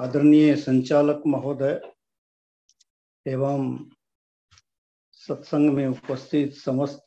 [0.00, 1.80] आदरणीय संचालक महोदय
[3.26, 3.90] एवं
[5.12, 7.04] सत्संग में उपस्थित समस्त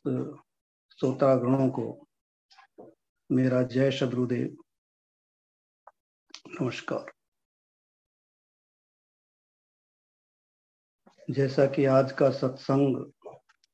[0.98, 2.08] श्रोतागणों को
[3.32, 4.56] मेरा जय शत्रुदेव।
[6.60, 7.12] नमस्कार।
[11.30, 13.12] जैसा कि आज का सत्संग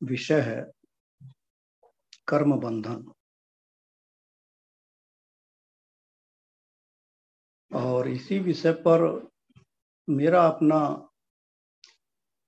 [0.03, 0.71] विषय है
[2.29, 3.13] कर्म बंधन।
[7.73, 9.03] और इसी विषय पर
[10.09, 10.79] मेरा अपना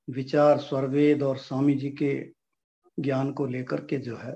[0.08, 2.14] विचार स्वरवेद और स्वामी जी के
[2.98, 4.34] ज्ञान को लेकर के जो है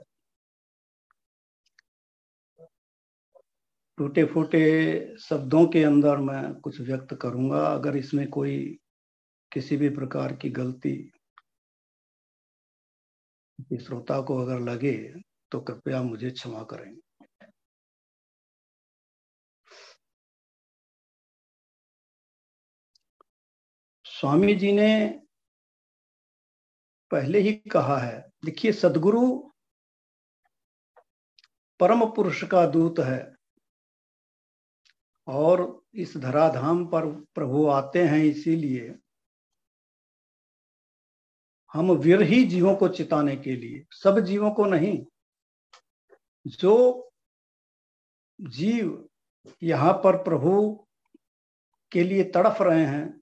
[3.98, 4.62] टूटे फूटे
[5.18, 8.78] शब्दों के अंदर मैं कुछ व्यक्त करूँगा। अगर इसमें कोई
[9.52, 10.94] किसी भी प्रकार की गलती
[13.82, 14.96] श्रोता को अगर लगे
[15.52, 16.94] तो कृपया मुझे क्षमा करें।
[24.20, 25.20] स्वामी जी ने
[27.10, 29.50] पहले ही कहा है, देखिए, सदगुरु
[31.80, 33.34] परम पुरुष का दूत है
[35.28, 38.94] और इस धराधाम पर प्रभु आते हैं, इसीलिए
[41.74, 45.04] हम विरही जीवों को चिताने के लिए, सब जीवों को नहीं,
[46.46, 47.10] जो
[48.40, 49.08] जीव
[49.62, 50.86] यहाँ पर प्रभु
[51.92, 53.20] के लिए तड़फ रहे हैं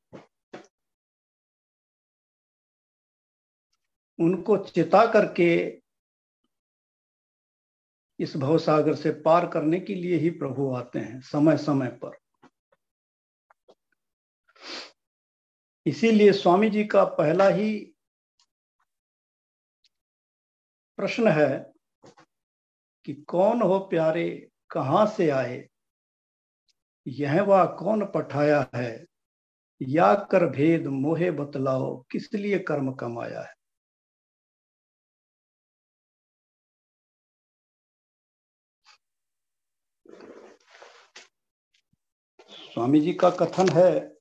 [4.20, 5.80] उनको चिता करके
[8.20, 12.18] इस भवसागर से पार करने के लिए ही प्रभु आते हैं समय समय पर।
[15.86, 17.94] इसीलिए स्वामी जी का पहला ही
[20.96, 21.72] प्रश्न है
[23.04, 25.68] कि कौन हो प्यारे, कहाँ से आए?
[27.06, 29.06] यह वह कौन पठाया है?
[29.82, 33.63] या कर भेद मोहे बतलाओ, किस लिए कर्म कमाया है?
[42.74, 44.18] स्वामी जी का कथन है,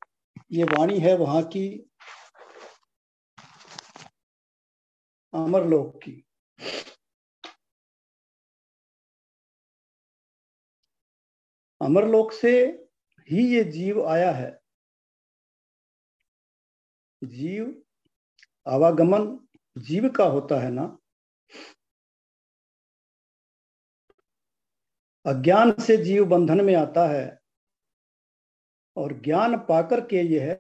[0.52, 1.90] ये वाणी है वहाँ की
[5.34, 6.26] अमरलोक की।
[11.82, 12.68] अमरलोक से
[13.30, 14.62] ही ये जीव आया है।
[17.24, 17.84] जीव
[18.68, 19.48] आवागमन
[19.78, 20.98] जीव का होता है ना।
[25.26, 27.43] अज्ञान से जीव बंधन में आता है।
[28.98, 30.60] और ज्ञान पाकर के यह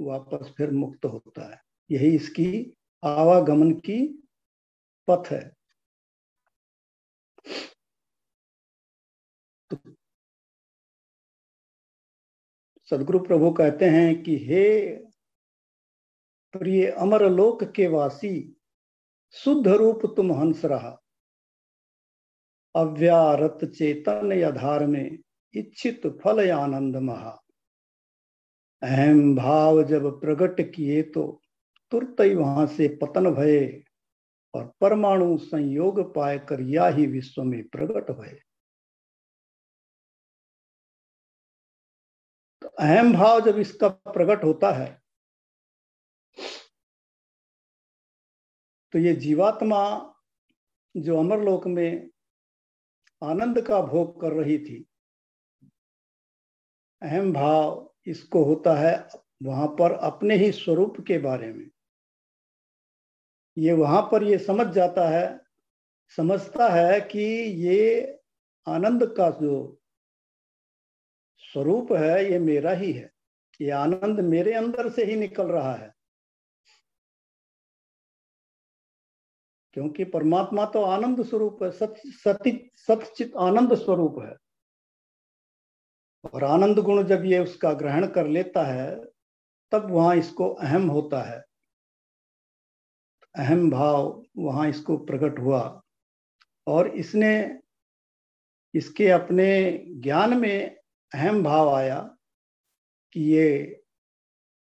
[0.00, 4.28] वापस फिर मुक्त होता है। यही इसकी आवागमन की
[5.10, 5.56] पथ है।
[9.70, 9.96] तो
[12.90, 14.96] सदगुरु प्रभु कहते हैं कि, हे
[16.52, 18.56] प्रिय अमर लोक के वासी,
[19.32, 21.02] शुद्ध रूप तुम हंस रहा।
[22.76, 25.18] अव्यारत चेतन आधार में
[25.56, 27.30] इच्छित फल आनंद महा
[28.82, 31.22] अहम भाव जब प्रकट किए तो
[31.92, 33.84] तुरत ही वहाँ से पतन भये
[34.54, 38.38] और परमाणु संयोग पाए कर या ही विश्व में प्रकट भये।
[42.62, 44.90] तो अहम भाव जब इसका प्रकट होता है
[48.92, 49.80] तो ये जीवात्मा
[50.94, 52.10] जो अमरलोक में
[53.22, 54.84] आनंद का भोग कर रही थी
[57.02, 59.08] अहम भाव इसको होता है
[59.42, 61.70] वहाँ पर अपने ही स्वरूप के बारे में।
[63.58, 65.40] ये वहाँ पर ये समझ जाता है,
[66.16, 67.24] समझता है कि
[67.66, 68.18] ये
[68.68, 69.80] आनंद का जो
[71.38, 73.12] स्वरूप है, ये मेरा ही है।
[73.60, 75.94] ये आनंद मेरे अंदर से ही निकल रहा है।
[79.72, 84.36] क्योंकि परमात्मा तो आनंद स्वरूप है सत्य सचित आनंद स्वरूप है।
[86.34, 89.04] और आनंद गुण जब ये उसका ग्रहण कर लेता है,
[89.72, 91.44] तब वहाँ इसको अहम होता है।
[93.36, 95.82] अहम भाव वहाँ इसको प्रकट हुआ।
[96.66, 97.60] और इसने,
[98.74, 100.76] इसके अपने ज्ञान में
[101.14, 102.16] अहम भाव आया
[103.12, 103.82] कि ये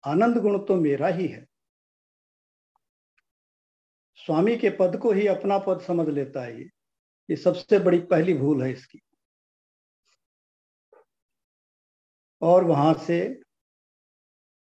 [0.06, 1.46] आनंद गुण तो मेरा ही है।
[4.16, 6.70] स्वामी के पद को ही अपना पद समझ लेता है ये।
[7.30, 9.00] ये सबसे बड़ी पहली भूल है इसकी।
[12.42, 13.18] और वहाँ से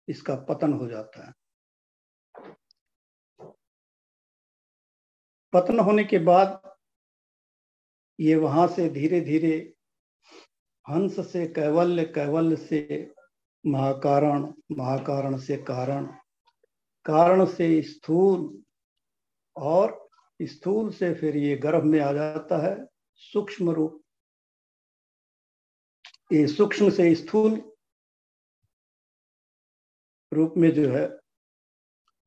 [0.07, 1.33] इसका पतन हो जाता है।
[5.53, 6.61] पतन होने के बाद
[8.19, 9.57] ये वहाँ से धीरे धीरे
[10.85, 13.11] हंस से, कैवल्य कैवल्य से,
[13.63, 14.41] महाकारण
[14.71, 16.05] महाकारण से कारण
[17.05, 18.63] कारण से स्थूल
[19.55, 22.75] और स्थूल से फिर ये गर्भ में आ जाता है,
[23.15, 24.01] सूक्ष्म रूप
[26.31, 27.71] सूक्ष्म से स्थूल
[30.31, 31.07] रूप में जो है,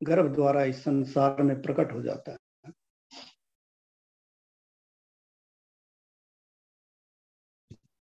[0.03, 2.37] गर्भ द्वारा इस संसार में प्रकट हो जाता है।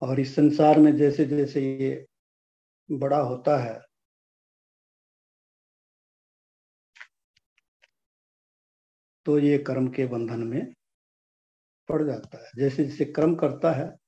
[0.02, 2.06] और इस संसार में जैसे जैसे ये
[2.92, 3.82] बड़ा होता है
[9.26, 10.74] तो ये कर्म के बंधन में
[11.90, 14.05] पड़ जाता है। जैसे जैसे कर्म करता है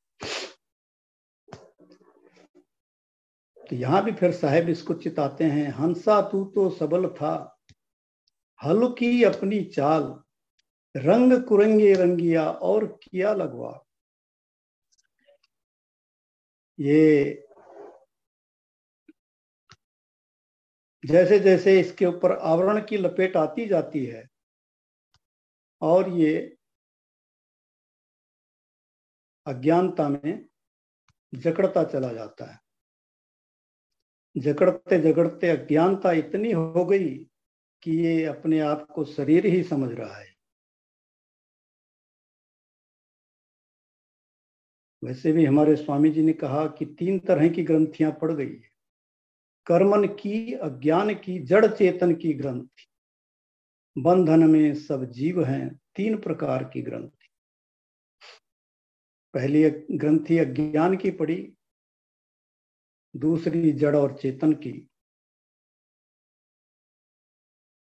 [3.70, 7.34] तो यहाँ भी फिर साहेब इसको चिताते हैं, हंसा तू तो सबल था।
[8.62, 10.04] हल की अपनी चाल,
[10.96, 13.72] रंग कुरंगे रंगिया और किया लगवा।
[16.80, 17.44] ये
[21.04, 24.28] जैसे जैसे इसके ऊपर आवरण की लपेट आती जाती है,
[25.82, 26.38] और ये
[29.48, 30.46] अज्ञानता में
[31.34, 32.60] जकड़ता चला जाता है।
[34.38, 37.28] जकड़ते जकड़ते अज्ञानता इतनी हो गई
[37.84, 40.38] कि ये अपने आप को शरीर ही समझ रहा है।
[45.04, 48.78] वैसे भी हमारे स्वामी जी ने कहा कि तीन तरह की ग्रंथियाँ पड़ गई है।
[49.66, 52.88] कर्मन की, अज्ञान की, जड़ चेतन की ग्रंथि।
[53.98, 57.30] बंधन में सब जीव हैं, तीन प्रकार की ग्रंथि।
[59.34, 61.57] पहली ग्रंथि अज्ञान की पड़ी
[63.14, 64.74] दूसरी जड़ और चेतन की।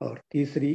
[0.00, 0.74] और तीसरी,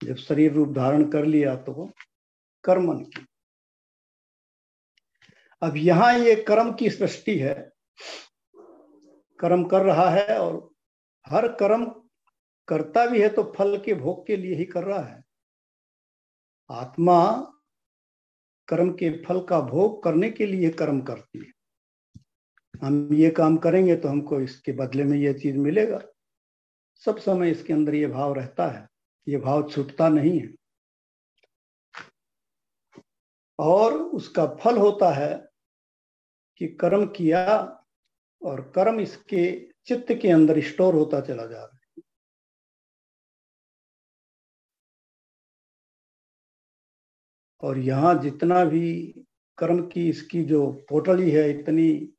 [0.00, 1.88] जब शरीर रूप धारण कर लिया तो
[2.64, 3.26] कर्मन की
[5.62, 7.54] अब यहाँ ये कर्म की सृष्टि है।
[9.38, 10.58] कर्म कर रहा है और
[11.26, 11.84] हर कर्म
[12.68, 15.22] करता भी है तो फल के भोग के लिए ही कर रहा है।
[16.70, 17.18] आत्मा
[18.68, 21.52] कर्म के फल का भोग करने के लिए कर्म करती है।
[22.82, 26.00] हम ये काम करेंगे तो हमको इसके बदले में ये चीज़ मिलेगा।
[27.02, 28.86] सब समय इसके अंदर ये भाव रहता है,
[29.26, 30.54] ये भाव छूटता नहीं है।
[33.58, 35.34] और उसका फल होता है
[36.60, 37.44] कि कर्म किया
[38.42, 39.50] और कर्म इसके
[39.86, 42.02] चित्त के अंदर स्टोर होता चला जा रहा है।
[47.62, 48.92] और यहाँ जितना भी
[49.58, 52.12] कर्म की इसकी जो पोटली है, इतनी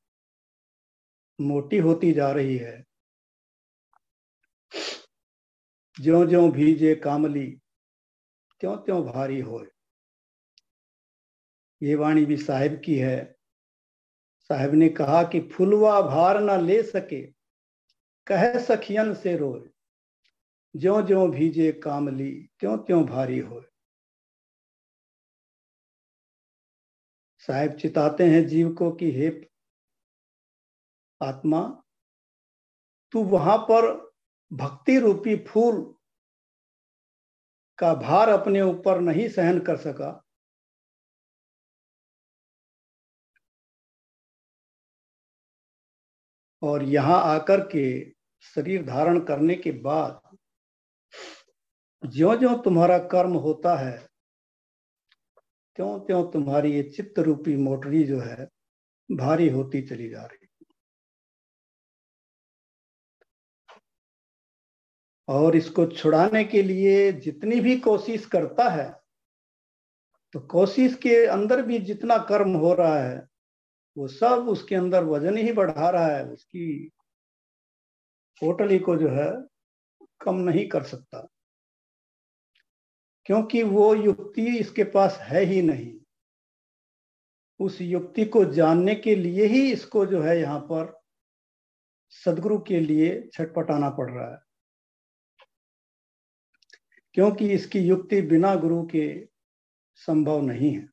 [1.41, 2.85] मोटी होती जा रही है।
[6.01, 7.47] ज्यो ज्यो भीजे कामली
[8.59, 9.65] त्यों त्यों भारी हो
[11.81, 13.35] ये वाणी भी साहिब की है।
[14.49, 17.21] साहब ने कहा कि फुलवा भार ना ले सके,
[18.27, 19.69] कह सखियन से रोए।
[20.75, 23.63] ज्यो ज्यो भीजे कामली त्यों त्यों भारी हो
[27.39, 29.29] साहेब चिताते हैं जीव को कि हे
[31.21, 31.61] आत्मा,
[33.13, 33.85] तू वहाँ पर
[34.51, 35.81] भक्ति रूपी फूल
[37.79, 40.23] का भार अपने ऊपर नहीं सहन कर सका।
[46.61, 47.87] और यहाँ आकर के
[48.45, 50.21] शरीर धारण करने के बाद
[52.03, 53.97] ज्यो ज्यो तुम्हारा कर्म होता है
[55.75, 58.47] त्यों त्यों तुम्हारी ये चित्त रूपी मोटरी जो है,
[59.09, 60.46] भारी होती चली जा रही।
[65.27, 68.89] और इसको छुड़ाने के लिए जितनी भी कोशिश करता है
[70.33, 73.27] तो कोशिश के अंदर भी जितना कर्म हो रहा है,
[73.97, 76.91] वो सब उसके अंदर वज़न ही बढ़ा रहा है। उसकी
[78.41, 79.29] पोटली को जो है,
[80.21, 81.27] कम नहीं कर सकता।
[83.25, 85.93] क्योंकि वो युक्ति इसके पास है ही नहीं।
[87.59, 91.01] उस युक्ति को जानने के लिए ही इसको जो है यहाँ पर
[92.09, 94.46] सदगुरु के लिए छटपटाना पड़ रहा है।
[97.17, 99.29] क्योंकि इसकी युक्ति बिना गुरु के
[99.95, 100.89] संभव नहीं है।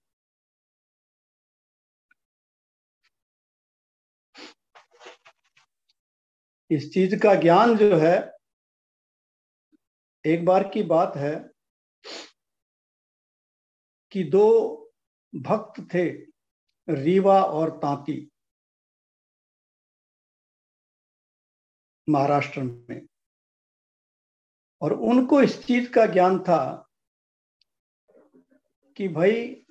[6.71, 8.17] इस चीज़ का ज्ञान जो है,
[10.25, 11.35] एक बार की बात है
[14.13, 14.47] कि दो
[15.35, 16.09] भक्त थे,
[16.89, 18.31] रीवा और तांती,
[22.09, 23.14] महाराष्ट्र में।
[24.85, 26.89] और उनको इस चीज़ का ज्ञान था
[28.97, 29.67] कि भाई,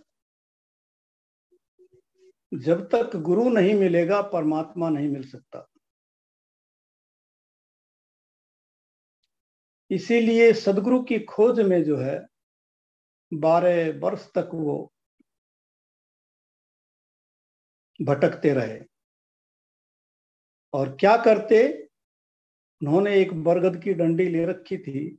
[2.54, 5.68] जब तक गुरु नहीं मिलेगा, परमात्मा नहीं मिल सकता।
[9.92, 12.28] इसीलिए सदगुरु की खोज में जो है,
[13.34, 14.94] बारह वर्ष तक वो
[18.02, 18.82] भटकते रहे।
[20.74, 21.88] और क्या करते?
[22.82, 25.10] उन्होंने एक बरगद की डंडी ले रखी थी।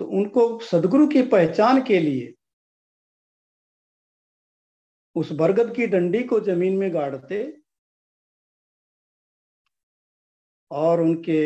[0.00, 2.34] तो उनको सदगुरु की पहचान के लिए
[5.16, 7.40] उस बरगद की डंडी को ज़मीन में गाड़ते
[10.70, 11.40] और उनके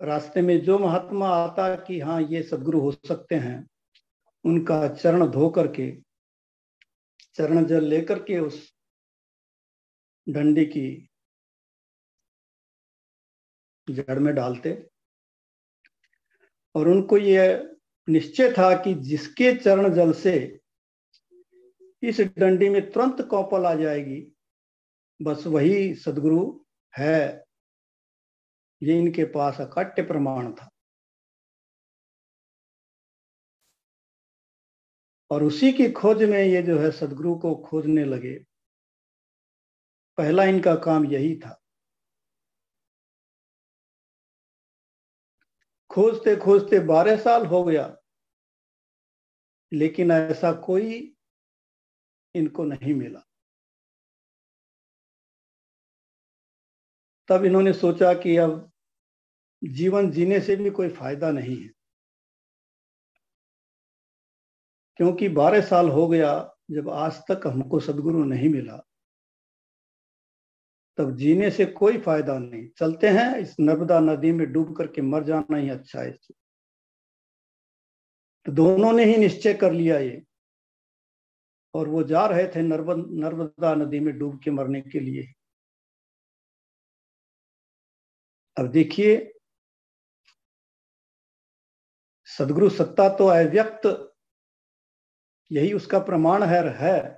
[0.00, 3.66] रास्ते में जो महात्मा आता कि हाँ ये सदगुरु हो सकते हैं,
[4.44, 5.90] उनका चरण धो करके,
[7.34, 8.72] चरण जल लेकर के उस
[10.26, 10.88] डंडी की
[13.90, 14.90] जड़ में डालते।
[16.74, 17.76] और उनको ये
[18.08, 20.60] निश्चय था कि जिसके चरण जल से
[22.02, 24.32] इस डंडी में तुरंत कौपल आ जाएगी,
[25.22, 26.64] बस वही सदगुरु
[26.98, 27.44] है।
[28.82, 30.70] ये इनके पास अकाट्य प्रमाण था।
[35.30, 38.44] और उसी की खोज में ये जो है सदगुरु को खोजने लगे।
[40.18, 41.60] पहला इनका काम यही था।
[45.90, 47.96] खोजते खोजते बारह साल हो गया।
[49.72, 51.16] लेकिन ऐसा कोई
[52.34, 53.20] इनको नहीं मिला।
[57.28, 58.72] तब इन्होंने सोचा कि अब
[59.64, 61.68] जीवन जीने से भी कोई फ़ायदा नहीं है।
[64.96, 68.87] क्योंकि बारह साल हो गया, जब आज तक हमको सदगुरु नहीं मिला
[70.98, 75.24] तब जीने से कोई फ़ायदा नहीं। चलते हैं, इस नर्मदा नदी में डूब करके मर
[75.24, 76.10] जाना ही अच्छा है।
[78.46, 80.22] तो दोनों ने ही निश्चय कर लिया ये।
[81.74, 85.32] और वो जा रहे थे नर्मदा नदी में डूब के मरने के लिए।
[88.56, 89.34] अब देखिए,
[92.26, 94.14] सदगुरु सत्ता तो अव्यक्त,
[95.52, 97.17] यही उसका प्रमाण है है।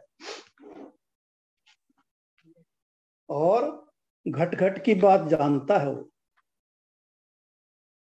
[3.31, 3.93] और
[4.29, 6.13] घट घट की बात जानता है वो।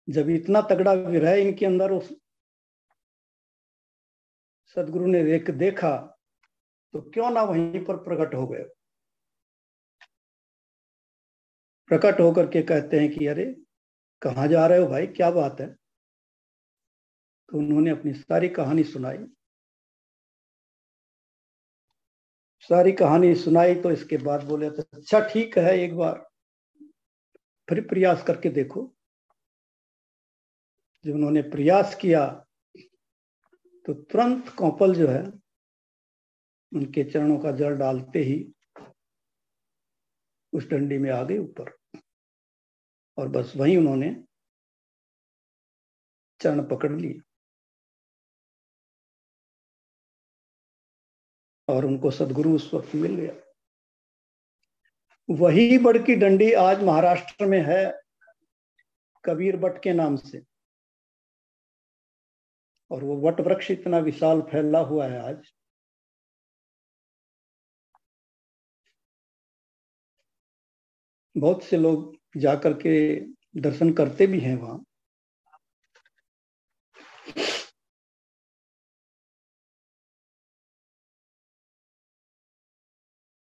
[0.10, 2.13] जब इतना तगड़ा विरह इनके अंदर उस
[4.75, 6.20] सदगुरु ने देख, देखा
[6.94, 8.63] तो क्यों ना वहीं पर प्रकट हो गए?
[11.88, 13.55] प्रकट होकर के कहते हैं कि, अरे,
[14.22, 15.08] कहा जा रहे हो भाई?
[15.08, 15.74] क्या बात है?
[17.50, 19.17] तो उन्होंने अपनी सारी कहानी सुनाई।
[22.69, 26.25] सारी कहानी सुनाई तो इसके बाद बोले तो अच्छा ठीक है, एक बार
[27.67, 28.81] फिर प्रयास करके देखो।
[31.05, 32.25] जब उन्होंने प्रयास किया
[33.86, 35.24] तो तुरंत कौपल जो है,
[36.72, 38.38] उनके चरणों का जल डालते ही
[40.53, 41.72] उस डंडी में आ गए ऊपर।
[43.17, 44.10] और बस वहीं उन्होंने
[46.41, 47.19] चरण पकड़ लिए।
[51.67, 53.34] और उनको सदगुरु उस वक्त मिल गया।
[55.29, 58.01] वही बड़ की डंडी आज महाराष्ट्र में है
[59.25, 60.43] कबीर बट के नाम से।
[62.91, 65.53] और वो वट वृक्ष इतना विशाल फैला हुआ है आज।
[71.38, 73.19] बहुत से लोग जाकर के
[73.62, 74.84] दर्शन करते भी हैं वहाँ।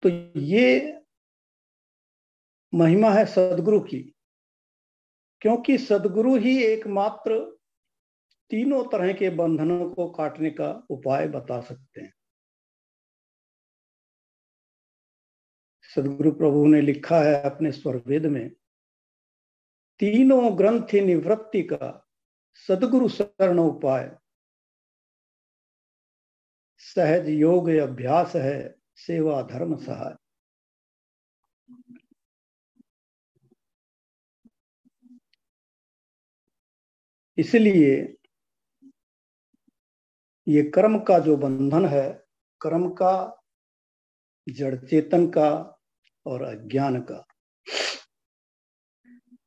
[0.07, 1.01] तो ये
[2.73, 3.99] महिमा है सदगुरु की,
[5.41, 7.39] क्योंकि सदगुरु ही एकमात्र
[8.51, 12.13] तीनों तरह के बंधनों को काटने का उपाय बता सकते हैं।
[15.95, 18.49] सदगुरु प्रभु ने लिखा है अपने स्वरवेद में,
[19.99, 22.07] तीनों ग्रंथ निवृत्ति का
[22.55, 24.17] सदगुरु शरण उपाय।
[26.77, 30.15] सहज योग अभ्यास है सेवा धर्म सहाय
[37.37, 38.17] इसलिए
[40.47, 42.25] ये कर्म का जो बंधन है,
[42.61, 43.41] कर्म का
[44.49, 45.79] जड़ चेतन का
[46.25, 47.25] और अज्ञान का,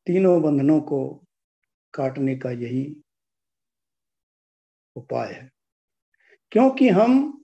[0.06, 1.24] तीनों बंधनों को
[1.94, 2.96] काटने का यही
[4.96, 5.50] उपाय है।
[6.52, 7.39] क्योंकि हम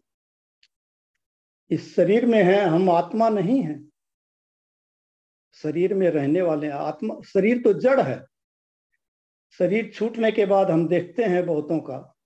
[1.71, 3.87] इस शरीर में है, हम आत्मा नहीं है।
[5.53, 8.27] शरीर में रहने वाले आत्मा, शरीर तो जड़ है।
[9.59, 12.17] शरीर छूटने के बाद हम देखते हैं बहुतों का।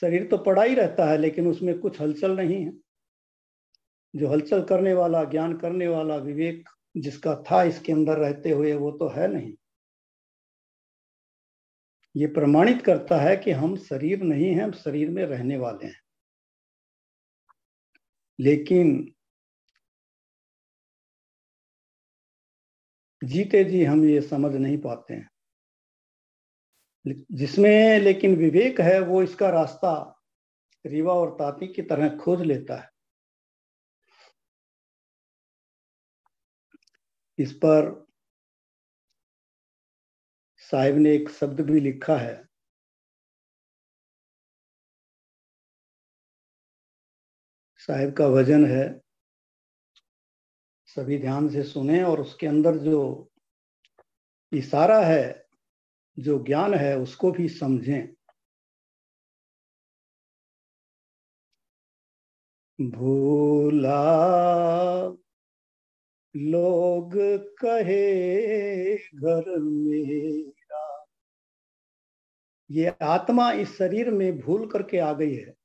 [0.00, 2.72] शरीर तो पड़ा ही रहता है, लेकिन उसमें कुछ हलचल नहीं है।
[4.16, 8.90] जो हलचल करने वाला, ज्ञान करने वाला, विवेक जिसका था इसके अंदर रहते हुए, वो
[8.90, 9.54] तो है नहीं।
[12.16, 16.05] ये प्रमाणित करता है कि हम शरीर नहीं हैं, हम शरीर में रहने वाले हैं।
[18.40, 19.14] लेकिन
[23.24, 25.28] जीते जी हम ये समझ नहीं पाते हैं।
[27.32, 30.22] जिसमें लेकिन विवेक है, वो इसका रास्ता
[30.86, 32.90] रीवा और ताती की तरह खोज लेता है।
[37.38, 38.06] इस पर
[40.58, 42.45] साहिब ने एक शब्द भी लिखा है
[47.86, 49.00] साहिब का वज़न है,
[50.86, 53.30] सभी ध्यान से सुने और उसके अंदर जो
[54.52, 55.46] इशारा है,
[56.18, 58.14] जो ज्ञान है, उसको भी समझें।
[62.90, 64.02] भूला
[66.36, 67.12] लोग
[67.62, 71.06] कहे, घर मेरा।
[72.70, 75.55] ये आत्मा इस शरीर में भूल करके आ गई है।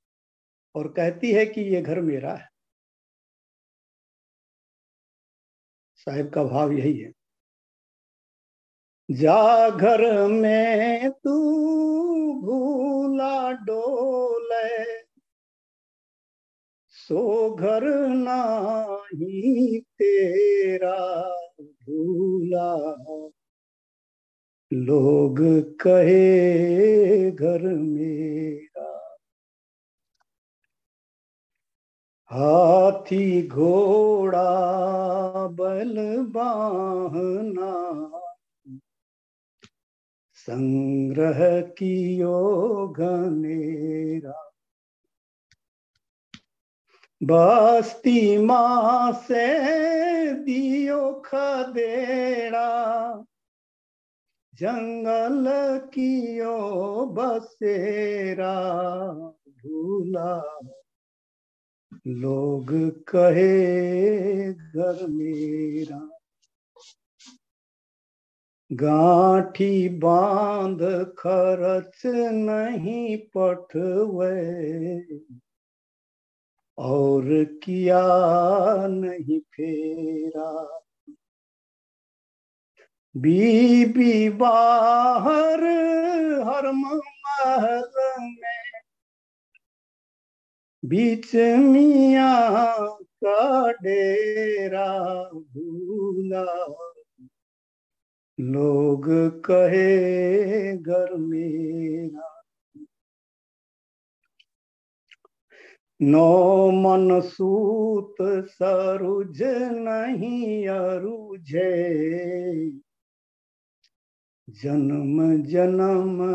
[0.75, 2.47] और कहती है कि ये घर मेरा है।
[5.95, 7.11] साहिब का भाव यही है।
[9.09, 11.33] जा घर में तू
[12.41, 15.01] भूला डोले,
[16.87, 20.97] सो घर नाही तेरा
[21.61, 22.75] भूला।
[24.71, 25.39] लोग
[25.81, 28.70] कहे घर मेरा
[32.31, 34.51] हाथी घोड़ा
[35.47, 38.11] बल बाहना।
[40.33, 44.51] संग्रह कियो घनेरा।
[47.23, 52.69] बस्ती माँ से दियो खदेड़ा।
[54.55, 55.45] जंगल
[55.93, 56.59] कियो
[57.05, 58.71] बसेरा।
[59.49, 60.59] भूला
[62.07, 62.67] लोग
[63.07, 66.09] कहे, घर मेरा।
[68.71, 70.79] गाठी बाँध
[71.17, 74.51] खर्च नहीं पठवे।
[76.77, 78.03] और किया
[78.87, 80.81] नहीं फेरा।
[83.17, 85.63] बीबी बाहर
[86.47, 88.60] हर महल में
[90.85, 92.49] बीच मिया
[92.95, 96.65] का डेरा भूला।
[98.39, 99.05] लोग
[99.45, 102.43] कहे, घर मेरा।
[106.01, 108.15] नो मन सूत
[108.47, 112.01] सरुज नहीं, अरुझे।
[114.49, 116.25] जन्म जन्म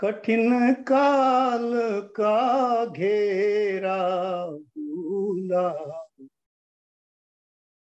[0.00, 6.04] कठिन काल का घेरा भूला।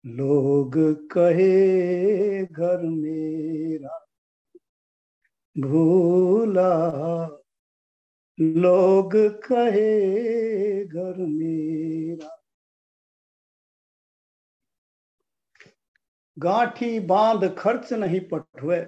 [0.07, 0.73] लोग
[1.13, 4.07] कहे, घर मेरा
[5.59, 6.89] भूला।
[8.41, 10.05] लोग कहे,
[10.85, 12.34] घर मेरा
[16.39, 18.87] गांठी बाँध खर्च नहीं पठुए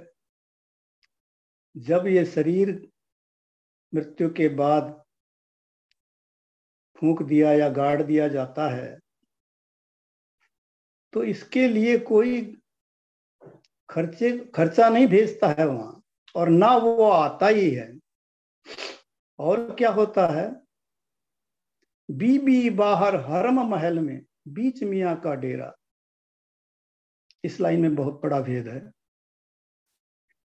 [1.77, 2.89] जब ये शरीर
[3.95, 5.05] मृत्यु के बाद
[6.99, 8.99] फूंक दिया या गाड़ दिया जाता है
[11.13, 12.59] तो इसके लिए कोई
[13.89, 16.03] खर्चे, खर्चा नहीं भेजता है वहाँ,
[16.35, 17.99] और ना वो आता ही है।
[19.39, 20.51] और क्या होता है?
[22.11, 25.76] बीबी बाहर हरम महल में बीच मिया का डेरा।
[27.45, 28.81] इस लाइन में बहुत बड़ा भेद है।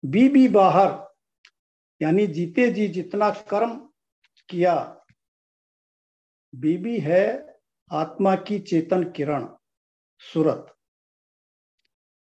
[0.04, 0.90] बीबी बाहर,
[2.02, 3.78] यानी जीते जी जितना कर्म
[4.50, 4.76] किया,
[6.54, 7.24] बीबी है
[7.92, 9.48] आत्मा की चेतन किरण,
[10.22, 10.76] सुरत।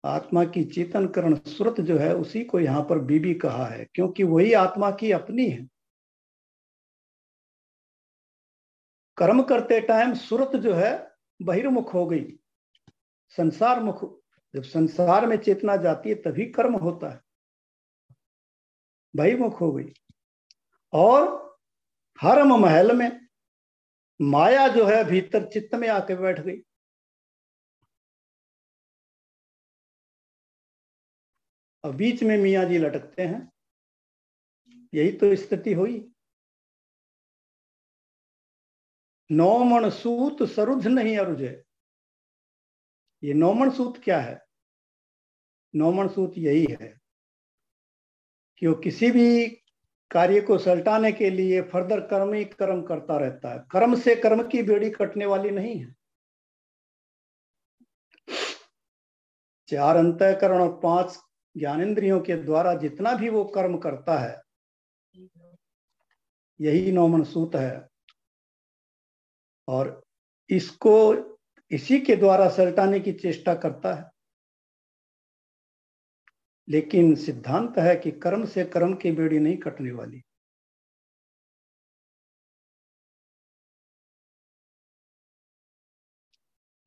[0.03, 4.23] आत्मा की चेतन किरण, सुरत जो है, उसी को यहाँ पर बीबी कहा है, क्योंकि
[4.23, 5.67] वही आत्मा की अपनी है।
[9.17, 10.91] कर्म करते टाइम सुरत जो है
[11.39, 12.25] बहिर्मुख हो गई
[13.37, 14.03] संसार मुख
[14.55, 17.21] जब संसार में चेतना जाती है, तभी कर्म होता है।
[19.15, 19.93] बहिर्मुख हो गई।
[20.93, 21.45] और
[22.21, 23.27] हरम महल में
[24.21, 26.59] माया जो है, भीतर चित्त में आके बैठ गई।
[31.83, 33.51] और बीच में मियाँ जी लटकते हैं।
[34.93, 36.11] यही तो स्थिति हुई।
[39.31, 41.63] नौमण सूत सरुध नहीं अरुजे
[43.23, 44.44] ये नौमण सूत क्या है?
[45.75, 46.93] नौमण सूत यही है
[48.57, 49.47] कि वो किसी भी
[50.11, 54.47] कार्य को सलटाने के लिए फर्दर कर्म ही कर्म करता रहता है। कर्म से कर्म
[54.47, 55.95] की बेड़ी कटने वाली नहीं है।
[59.69, 61.17] चार अंतकरण और पाँच
[61.55, 64.41] ज्ञानेन्द्रियों के द्वारा जितना भी वो कर्म करता है,
[66.59, 67.87] यही नौमन सूत है।
[69.67, 70.01] और
[70.49, 70.95] इसको
[71.71, 74.14] इसी के द्वारा सलटाने की चेष्टा करता है।
[76.69, 80.21] लेकिन सिद्धांत है कि कर्म से कर्म की बेड़ी नहीं कटने वाली।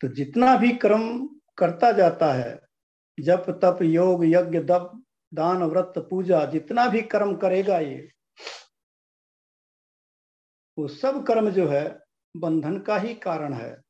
[0.00, 2.60] तो जितना भी कर्म करता जाता है,
[3.20, 8.12] जप, तप, योग, यज्ञ, दप, दान, व्रत, पूजा, जितना भी कर्म करेगा ये,
[10.78, 12.00] वो सब कर्म जो है,
[12.36, 13.82] बंधन का ही कारण है।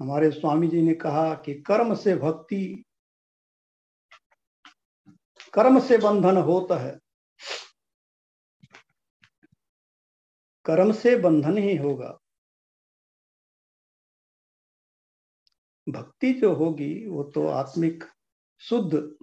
[0.00, 2.84] हमारे स्वामी जी ने कहा कि कर्म से भक्ति
[5.54, 6.98] कर्म से बंधन होता है।
[10.64, 12.18] कर्म से बंधन ही होगा।
[15.88, 18.04] भक्ति जो होगी, वो तो आत्मिक,
[18.58, 19.16] शुद्ध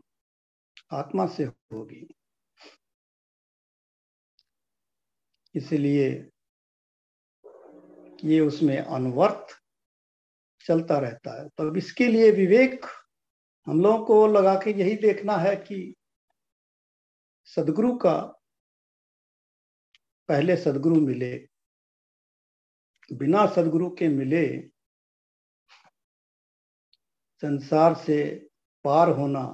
[0.93, 2.07] आत्मा से होगी।
[5.55, 6.29] इसलिए
[8.23, 9.61] ये उसमें अनवर्थ
[10.65, 12.85] चलता रहता है। तो अब इसके लिए विवेक
[13.67, 15.95] हम लोगों को लगा के यही देखना है कि
[17.55, 18.13] सदगुरु का
[20.29, 21.35] पहले सदगुरु मिले,
[23.13, 24.45] बिना सदगुरु के मिले,
[27.43, 28.17] संसार से
[28.85, 29.45] पार होना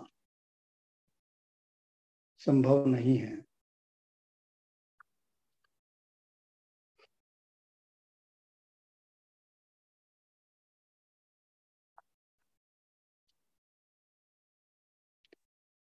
[2.41, 3.35] संभव नहीं है।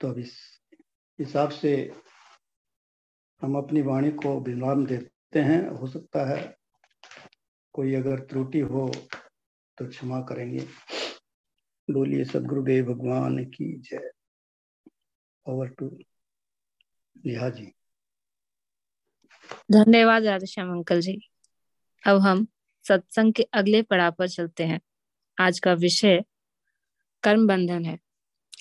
[0.02, 0.34] तो अब इस
[1.22, 1.92] हिसाब से
[3.42, 6.58] हम अपनी वाणी को विराम देते हैं। हो सकता है
[7.74, 8.92] कोई अगर त्रुटि हो
[9.78, 10.66] तो क्षमा करेंगे।
[11.92, 14.12] बोलिए, सदगुरुदेव भगवान की जय।
[15.46, 15.86] Over to
[17.26, 17.66] Neha ji.
[19.72, 21.20] धन्यवाद राधेश्याम अंकल जी।
[22.08, 22.48] अब हम
[22.88, 24.82] सत्संग के अगले पड़ाव पर चलते हैं।
[25.40, 26.24] आज का विषय
[27.24, 28.00] कर्म बंधन है।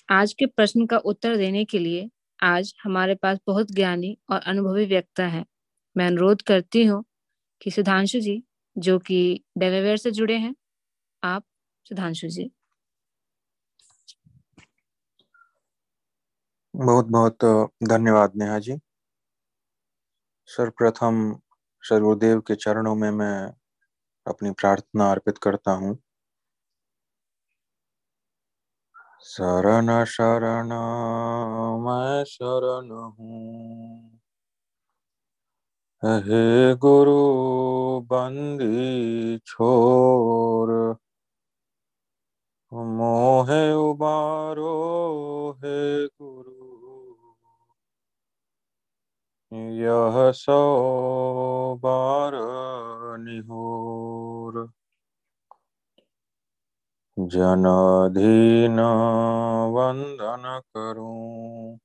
[0.09, 2.09] आज के प्रश्न का उत्तर देने के लिए
[2.41, 5.45] आज हमारे पास बहुत ज्ञानी और अनुभवी व्यक्ता है।
[5.95, 7.03] मैं अनुरोध करती हूँ
[7.61, 8.43] कि सुधांशु जी,
[8.75, 10.55] जो कि डेलावेयर से जुड़े हैं,
[11.23, 11.45] आप
[11.85, 12.51] सुधांशु जी।
[16.73, 17.45] बहुत बहुत
[17.85, 18.81] धन्यवाद नेहा जी।
[20.49, 21.15] सर्वप्रथम
[21.83, 23.33] सर्वदेव के चरणों में मैं
[24.25, 25.97] अपनी प्रार्थना अर्पित करता हूँ।
[29.23, 30.69] शरण शरण,
[31.81, 34.11] मैं शरण हूँ।
[36.03, 37.17] हे गुरु,
[38.01, 40.97] बंदी, छोर,
[42.73, 44.73] मोहे उबारो,
[45.51, 46.51] हे गुरु।
[49.53, 50.59] यह सौ
[51.75, 52.31] बार
[53.19, 54.80] निहोर।
[57.27, 58.79] जनाधीन
[59.73, 61.79] वंदन करूँ।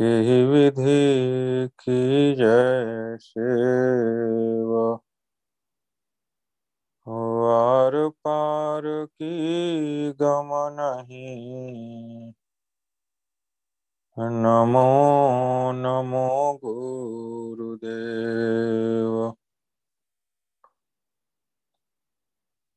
[0.00, 3.66] के विधि की जैसे
[7.08, 12.32] वार पार की गम नहीं।
[14.18, 19.35] नमो नमो गुरुदेव।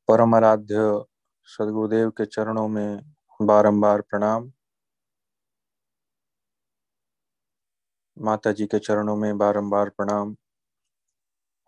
[0.10, 1.06] परम आराध्य
[1.44, 4.52] सदगुरुदेव के चरणों में बारंबार प्रणाम।
[8.20, 10.36] माता जी के चरणों में बारंबार प्रणाम।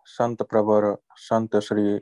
[0.05, 1.95] संत प्रवर, संत श्री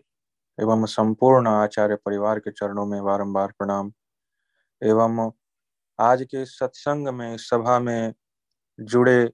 [0.60, 3.94] एवं संपूर्ण आचार्य परिवार के चरणों में बारंबार प्रणाम।
[4.84, 5.32] एवं
[6.00, 8.14] आज के सत्संग में, सभा में
[8.80, 9.32] जुड़े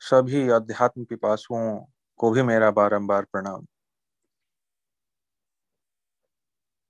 [0.00, 3.66] सभी अध्यात्म पिपासुओं को भी मेरा बारंबार प्रणाम।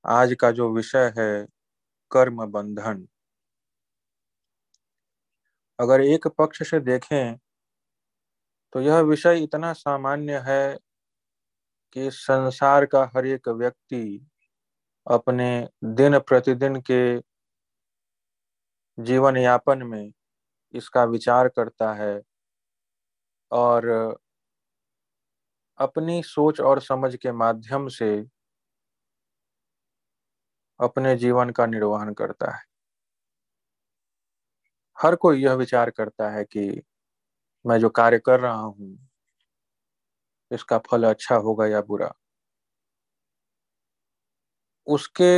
[0.09, 1.47] आज का जो विषय है,
[2.11, 3.07] कर्म बंधन।
[5.79, 7.39] अगर एक पक्ष से देखें
[8.73, 10.79] तो यह विषय इतना सामान्य है
[11.97, 14.03] कि संसार का हर एक व्यक्ति
[15.07, 15.49] अपने
[15.95, 17.01] दिन प्रतिदिन के
[18.99, 20.13] जीवन यापन में
[20.75, 22.21] इसका विचार करता है
[23.53, 24.19] और
[25.79, 28.09] अपनी सोच और समझ के माध्यम से
[30.81, 32.63] अपने जीवन का निर्वहन करता है।
[34.99, 36.69] हर कोई यह विचार करता है कि
[37.65, 38.97] मैं जो कार्य कर रहा हूँ,
[40.51, 42.13] इसका फल अच्छा होगा या बुरा।
[44.87, 45.29] उसके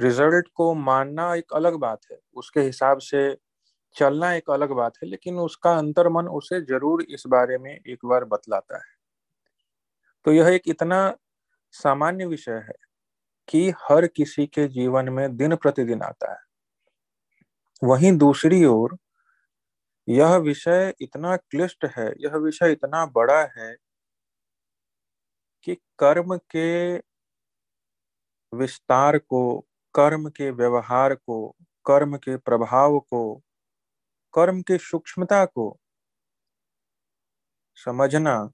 [0.00, 3.22] रिज़ल्ट को मानना एक अलग बात है, उसके हिसाब से
[3.96, 8.24] चलना एक अलग बात है, लेकिन उसका अंतर्मन उसे ज़रूर इस बारे में एक बार
[8.26, 8.94] बतलाता है।
[10.26, 10.98] तो यह एक इतना
[11.74, 12.74] सामान्य विषय है
[13.48, 16.38] कि हर किसी के जीवन में दिन प्रतिदिन आता है।
[17.84, 18.96] वहीं दूसरी ओर,
[20.08, 23.76] यह विषय इतना क्लिष्ट है, यह विषय इतना बड़ा है
[25.62, 26.96] कि कर्म के
[28.52, 29.60] विस्तार को,
[29.94, 33.42] कर्म के व्यवहार को, कर्म के प्रभाव को,
[34.34, 35.78] कर्म की सूक्ष्मता को
[37.76, 38.50] समझना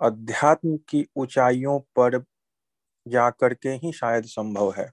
[0.00, 2.18] अध्यात्म की ऊंचाइयों पर
[3.06, 4.90] जाकर के ही शायद संभव है।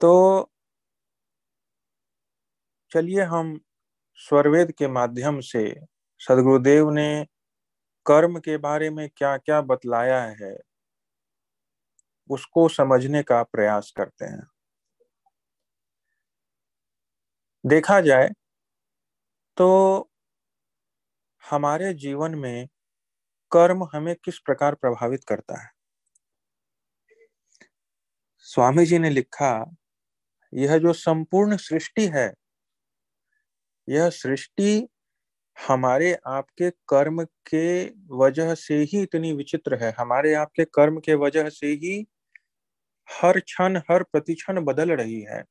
[0.00, 0.48] तो
[2.92, 3.58] चलिए हम
[4.20, 5.64] स्वरवेद के माध्यम से
[6.20, 7.08] सदगुरुदेव ने
[8.06, 10.56] कर्म के बारे में क्या क्या बतलाया है,
[12.30, 14.46] उसको समझने का प्रयास करते हैं।
[17.64, 18.28] देखा जाए
[19.58, 20.08] तो
[21.42, 22.68] हमारे जीवन में
[23.52, 25.70] कर्म हमें किस प्रकार प्रभावित करता है?
[28.38, 29.76] स्वामी जी ने लिखा,
[30.54, 32.34] यह जो संपूर्ण सृष्टि है,
[33.88, 34.88] यह सृष्टि
[35.68, 41.48] हमारे आपके कर्म के वजह से ही इतनी विचित्र है। हमारे आपके कर्म के वजह
[41.48, 42.06] से ही
[43.08, 45.44] हर क्षण, हर प्रतिक्षण बदल रही है।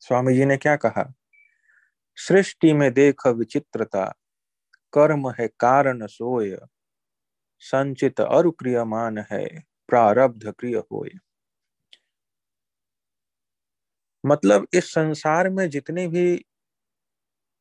[0.00, 1.12] स्वामी जी ने क्या कहा?
[2.16, 4.14] सृष्टि में देख विचित्रता,
[4.92, 6.56] कर्म है कारण सोय।
[7.60, 9.48] संचित और क्रियमान है,
[9.88, 11.10] प्रारब्ध क्रिय होय।
[14.26, 16.44] मतलब इस संसार में जितनी भी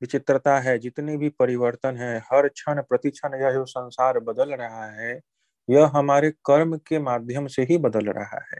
[0.01, 5.21] विचित्रता है, जितनी भी परिवर्तन है, हर क्षण प्रतिक्षण यह जो संसार बदल रहा है,
[5.69, 8.59] यह हमारे कर्म के माध्यम से ही बदल रहा है।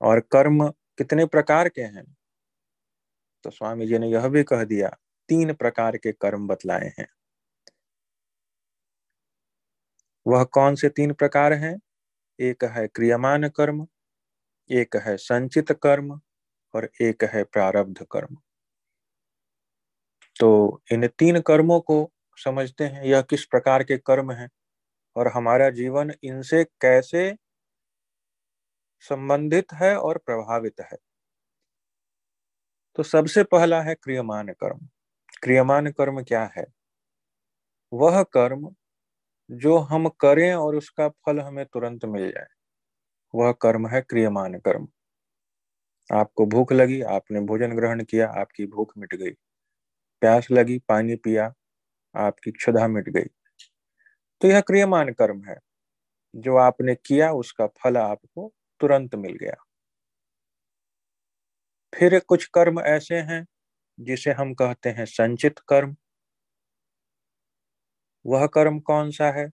[0.00, 2.16] और कर्म कितने प्रकार के हैं?
[3.44, 4.96] तो स्वामी जी ने यह भी कह दिया,
[5.28, 7.08] तीन प्रकार के कर्म बतलाए हैं।
[10.26, 11.80] वह कौन से तीन प्रकार हैं?
[12.40, 13.86] एक है क्रियमान कर्म,
[14.70, 16.20] एक है संचित कर्म
[16.74, 18.36] और एक है प्रारब्ध कर्म।
[20.40, 22.10] तो इन तीन कर्मों को
[22.44, 24.48] समझते हैं, यह किस प्रकार के कर्म हैं
[25.16, 27.36] और हमारा जीवन इनसे कैसे
[29.00, 30.96] संबंधित है और प्रभावित है।
[32.96, 34.88] तो सबसे पहला है क्रियमान कर्म।
[35.42, 36.64] क्रियमान कर्म क्या है?
[37.92, 38.74] वह कर्म
[39.54, 42.46] जो हम करें और उसका फल हमें तुरंत मिल जाए।
[43.34, 44.88] वह कर्म है क्रियमान कर्म।
[46.12, 49.30] आपको भूख लगी, आपने भोजन ग्रहण किया, आपकी भूख मिट गई।
[50.20, 51.54] प्यास लगी, पानी पिया,
[52.16, 53.26] आपकी क्षुधा मिट गई।
[54.40, 55.58] तो यह क्रियमान कर्म है।
[56.36, 59.64] जो आपने किया, उसका फल आपको तुरंत मिल गया।
[61.94, 63.46] फिर कुछ कर्म ऐसे हैं,
[64.00, 65.96] जिसे हम कहते हैं संचित कर्म।
[68.24, 69.48] वह कर्म कौन सा है?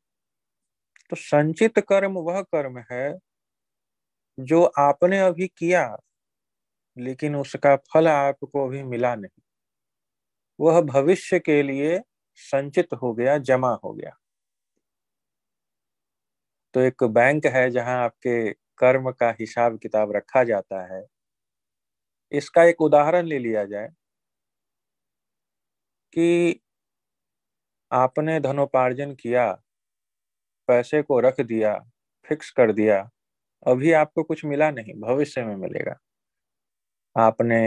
[1.11, 3.03] तो संचित कर्म वह कर्म है
[4.37, 5.85] जो आपने अभी किया,
[6.97, 9.41] लेकिन उसका फल आपको अभी मिला नहीं।
[10.59, 11.99] वह भविष्य के लिए
[12.39, 14.15] संचित हो गया, जमा हो गया।
[16.75, 18.35] तो एक बैंक है जहाँ आपके
[18.77, 21.03] कर्म का हिसाब किताब रखा जाता है।
[22.31, 23.87] इसका एक उदाहरण ले लिया जाए
[26.13, 26.60] कि
[27.91, 29.51] आपने धनोपार्जन किया,
[30.69, 31.73] पैसे को रख दिया,
[32.29, 32.99] फिक्स कर दिया,
[33.65, 35.99] अभी आपको कुछ मिला नहीं, भविष्य में मिलेगा।
[37.15, 37.59] आपने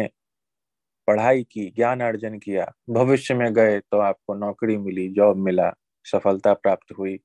[1.08, 5.70] पढ़ाई की, ज्ञान अर्जन किया, भविष्य में गए तो आपको नौकरी मिली, जॉब मिला,
[6.06, 7.18] सफलता प्राप्त हुई।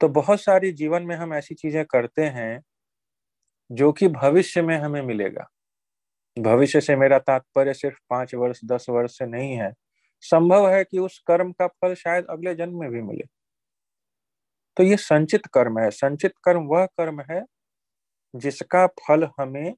[0.00, 2.60] तो बहुत सारी जीवन में हम ऐसी चीज़ें करते हैं,
[3.70, 5.46] जो कि भविष्य में हमें मिलेगा।
[6.36, 9.72] भविष्य से मेरा तात्पर्य सिर्फ़ पाँच वर्ष, दस वर्ष से नहीं है।
[10.22, 13.24] संभव है कि उस कर्म का फल शायद अगले जन्म में भी मिले।
[14.76, 17.44] तो ये संचित कर्म है। संचित कर्म वह कर्म है
[18.34, 19.74] जिसका फल हमें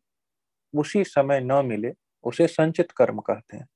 [0.75, 1.93] उसी समय न मिले,
[2.25, 3.67] उसे संचित कर्म कहते हैं।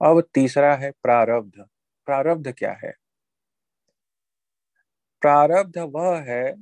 [0.00, 1.64] अब तीसरा है प्रारब्ध।
[2.06, 2.92] प्रारब्ध क्या है?
[5.22, 6.54] प्रारब्ध वह है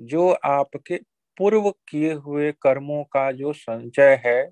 [0.00, 0.96] जो आपके
[1.36, 4.50] पूर्व किए हुए कर्मों का जो संचय है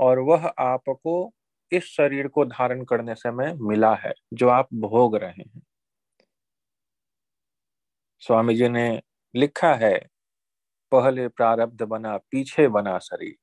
[0.00, 1.32] और वह आपको
[1.72, 5.62] इस शरीर को धारण करने समय मिला है, जो आप भोग रहे हैं?
[8.22, 9.02] स्वामी जी ने
[9.34, 9.98] लिखा है,
[10.92, 13.36] पहले प्रारब्ध बना, पीछे बना शरीर।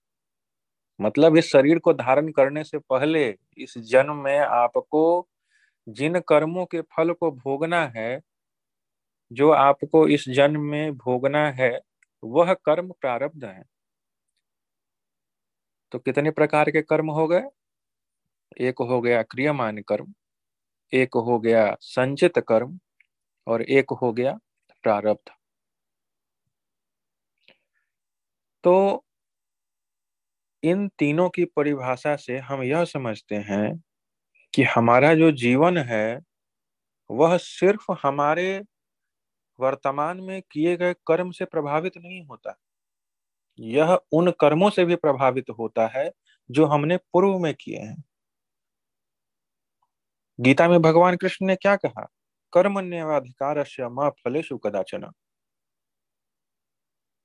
[0.99, 5.27] मतलब इस शरीर को धारण करने से पहले इस जन्म में आपको
[5.87, 8.19] जिन कर्मों के फल को भोगना है,
[9.31, 11.79] जो आपको इस जन्म में भोगना है,
[12.23, 13.63] वह कर्म प्रारब्ध है।
[15.91, 17.43] तो कितने प्रकार के कर्म हो गए?
[18.57, 20.13] एक हो गया क्रियमान कर्म,
[20.93, 22.79] एक हो गया संचित कर्म
[23.47, 24.37] और एक हो गया
[24.83, 25.31] प्रारब्ध।
[28.63, 29.03] तो
[30.63, 33.71] इन तीनों की परिभाषा से हम यह समझते हैं
[34.53, 36.19] कि हमारा जो जीवन है,
[37.09, 38.49] वह सिर्फ़ हमारे
[39.59, 42.55] वर्तमान में किए गए कर्म से प्रभावित नहीं होता।
[43.59, 46.09] यह उन कर्मों से भी प्रभावित होता है
[46.49, 48.03] जो हमने पूर्व में किए हैं।
[50.39, 52.07] गीता में भगवान कृष्ण ने क्या कहा?
[52.53, 53.63] कर्मण्यवाधिकार
[54.25, 55.03] फलेशु कदाचन।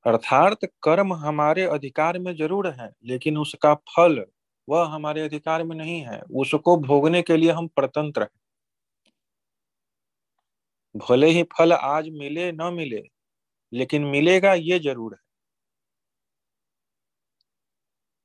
[0.05, 4.25] अर्थात कर्म हमारे अधिकार में ज़रूर है, लेकिन उसका फल
[4.69, 8.31] वह हमारे अधिकार में नहीं है। उसको भोगने के लिए हम प्रतंत्र हैं।
[10.95, 13.03] भले ही फल आज मिले, न मिले,
[13.73, 15.21] लेकिन मिलेगा ये ज़रूर है।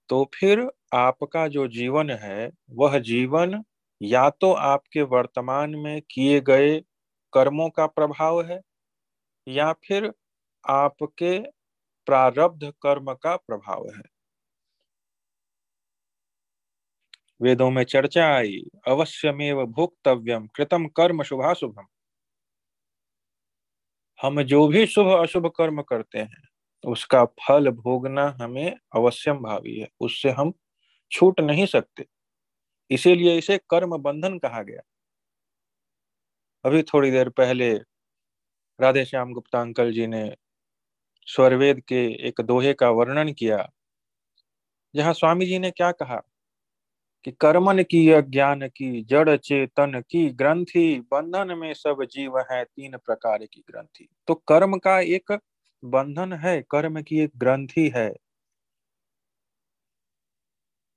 [0.09, 3.63] तो फिर आपका जो जीवन है, वह जीवन
[4.01, 6.79] या तो आपके वर्तमान में किए गए
[7.33, 8.61] कर्मों का प्रभाव है,
[9.47, 10.11] या फिर
[10.63, 11.39] आपके
[12.07, 14.03] प्रारब्ध कर्म का प्रभाव है।
[17.41, 18.57] वेदों में चर्चा आई,
[18.87, 21.85] अवश्यमेव भोक्तव्यम कृतम कर्म शुभाशुभम।
[24.19, 26.41] हम जो भी शुभ अशुभ कर्म करते हैं,
[26.83, 30.53] उसका फल भोगना हमें अवश्यम भावी है, उससे हम
[31.11, 32.05] छूट नहीं सकते।
[32.91, 34.81] इसीलिए इसे कर्म बंधन कहा गया।
[36.65, 37.73] अभी थोड़ी देर पहले
[38.79, 40.23] राधे श्याम गुप्ता अंकल जी ने
[41.27, 43.69] स्वरवेद के एक दोहे का वर्णन किया,
[44.93, 46.21] जहाँ स्वामी जी ने क्या कहा
[47.25, 52.97] कि कर्मन की अज्ञान की, जड़ चेतन की ग्रंथि, बंधन में सब जीव है, तीन
[52.97, 55.31] प्रकार की ग्रंथि। तो कर्म का एक
[55.83, 58.09] बंधन है, कर्म की एक ग्रंथि है।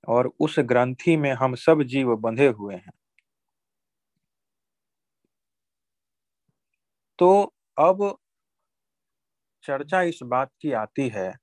[0.07, 2.91] और उस ग्रंथि में हम सब जीव बंधे हुए हैं।
[7.19, 8.17] तो अब
[9.63, 11.33] चर्चा इस बात की आती है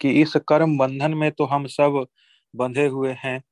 [0.00, 2.06] कि इस कर्म बंधन में तो हम सब
[2.56, 3.42] बंधे हुए हैं।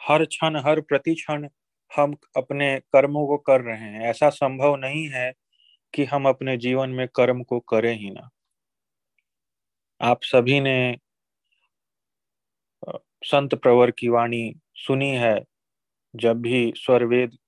[0.00, 1.48] हर क्षण, हर प्रति क्षण
[1.96, 5.32] हम अपने कर्मों को कर रहे हैं। ऐसा संभव नहीं है
[5.94, 8.30] कि हम अपने जीवन में कर्म को करें ही ना।
[10.00, 10.96] आप सभी ने
[13.22, 14.42] संत प्रवर की वाणी
[14.76, 15.34] सुनी है,
[16.14, 17.38] जब भी स्वरवेद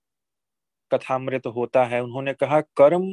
[0.90, 3.12] कथामृत होता है, उन्होंने कहा, कर्म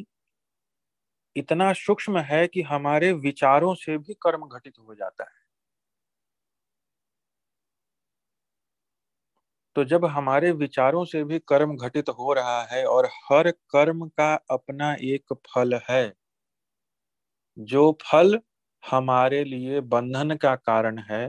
[1.36, 5.38] इतना सूक्ष्म है कि हमारे विचारों से भी कर्म घटित हो जाता है।
[9.76, 14.34] तो जब हमारे विचारों से भी कर्म घटित हो रहा है और हर कर्म का
[14.52, 16.12] अपना एक फल है,
[17.58, 18.40] जो फल
[18.84, 21.28] हमारे लिए बंधन का कारण है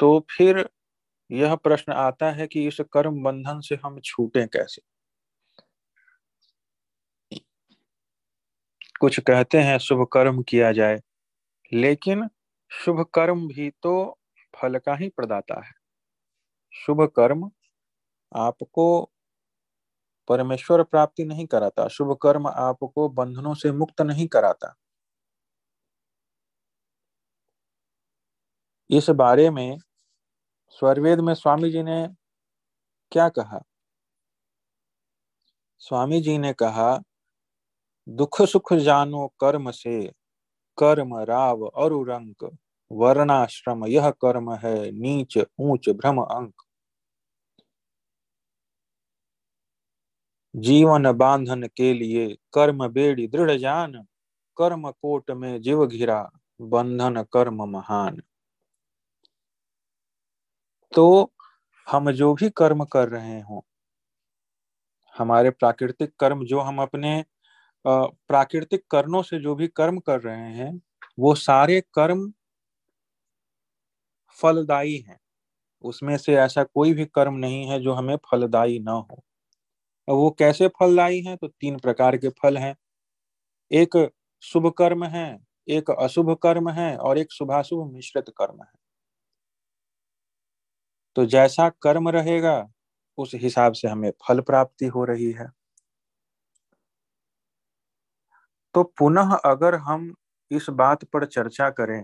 [0.00, 0.68] तो फिर
[1.30, 4.82] यह प्रश्न आता है कि इस कर्म बंधन से हम छूटें कैसे?
[9.00, 11.00] कुछ कहते हैं, शुभ कर्म किया जाए,
[11.72, 12.28] लेकिन
[12.70, 13.94] शुभ कर्म भी तो
[14.54, 15.72] फल का ही प्रदाता है।
[16.72, 17.50] शुभ कर्म
[18.32, 18.86] आपको
[20.28, 24.74] परमेश्वर प्राप्ति नहीं कराता, शुभ कर्म आपको बंधनों से मुक्त नहीं कराता।
[28.90, 29.78] इस बारे में
[30.80, 32.08] स्वरवेद में स्वामी जी ने
[33.12, 33.62] क्या कहा?
[35.78, 37.02] स्वामी जी ने कहा,
[38.08, 40.12] दुख सुख जानो कर्म से,
[40.78, 41.92] कर्म राव और
[42.92, 46.62] वर्णाश्रम यह कर्म है, नीच ऊंच भ्रम अंक।
[50.56, 54.06] जीवन बांधन के लिए कर्म बेड़ी दृढ़ जान,
[54.56, 58.22] कर्म कोट में जीव घिरा, बंधन कर्म महान।
[60.92, 61.32] तो
[61.86, 63.64] हम जो भी कर्म कर रहे हो,
[65.14, 67.22] हमारे प्राकृतिक कर्म जो हम अपने
[67.84, 70.72] प्राकृतिक कर्णों से जो भी कर्म कर रहे हैं,
[71.18, 72.32] वो सारे कर्म
[74.38, 75.18] फलदायी हैं।
[75.84, 79.22] उसमें से ऐसा कोई भी कर्म नहीं है जो हमें फलदायी ना हो।
[80.08, 81.36] वो कैसे फलदायी हैं?
[81.36, 82.74] तो तीन प्रकार के फल हैं।
[83.70, 83.96] एक
[84.44, 85.28] शुभ कर्म है,
[85.68, 88.79] एक अशुभ कर्म है और एक शुभाशुभ मिश्रित कर्म है।
[91.16, 92.56] तो जैसा कर्म रहेगा,
[93.18, 95.48] उस हिसाब से हमें फल प्राप्ति हो रही है।
[98.74, 100.12] तो पुनः अगर हम
[100.50, 102.02] इस बात पर चर्चा करें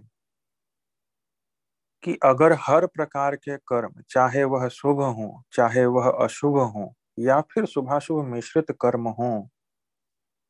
[2.05, 7.41] कि अगर हर प्रकार के कर्म, चाहे वह शुभ हो, चाहे वह अशुभ हो, या
[7.53, 9.31] फिर शुभाशुभ मिश्रित कर्म हो,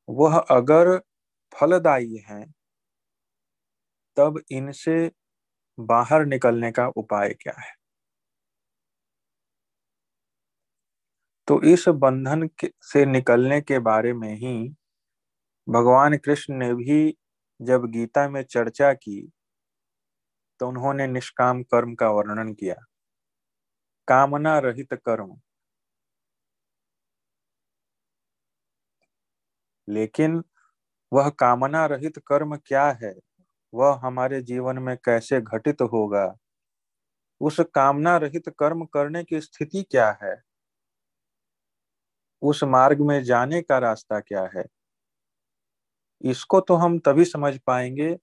[0.09, 0.97] वह अगर
[1.53, 2.45] फलदायी है,
[4.17, 4.97] तब इनसे
[5.79, 7.73] बाहर निकलने का उपाय क्या है?
[11.49, 12.49] तो इस बंधन
[12.82, 14.74] से निकलने के बारे में ही
[15.68, 17.16] भगवान कृष्ण ने भी
[17.62, 19.32] जब गीता में चर्चा की
[20.61, 22.74] तो उन्होंने निष्काम कर्म का वर्णन किया।
[24.09, 25.40] कामना रहित कर्म।
[29.88, 30.42] लेकिन
[31.12, 33.14] वह कामना रहित कर्म क्या है?
[33.74, 36.36] वह हमारे जीवन में कैसे घटित होगा?
[37.40, 40.56] उस कामना रहित कर्म करने की स्थिति क्या है?
[42.47, 44.64] उस मार्ग में जाने का रास्ता क्या है?
[46.24, 48.16] इसको तो हम तभी समझ पाएँगे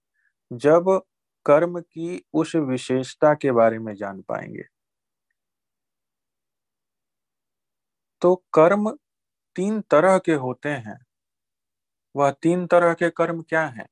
[0.52, 1.00] जब
[1.46, 4.64] कर्म की उस विशेषता के बारे में जान पाएँगे।
[8.22, 8.90] तो कर्म
[9.56, 10.98] तीन तरह के होते हैं।
[12.14, 13.86] वह तीन तरह के कर्म क्या हैं?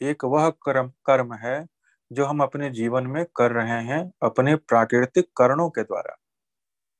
[0.00, 1.66] एक वह कर्म कर्म है
[2.10, 6.16] जो हम अपने जीवन में कर रहे हैं अपने प्राकृतिक करणों के द्वारा।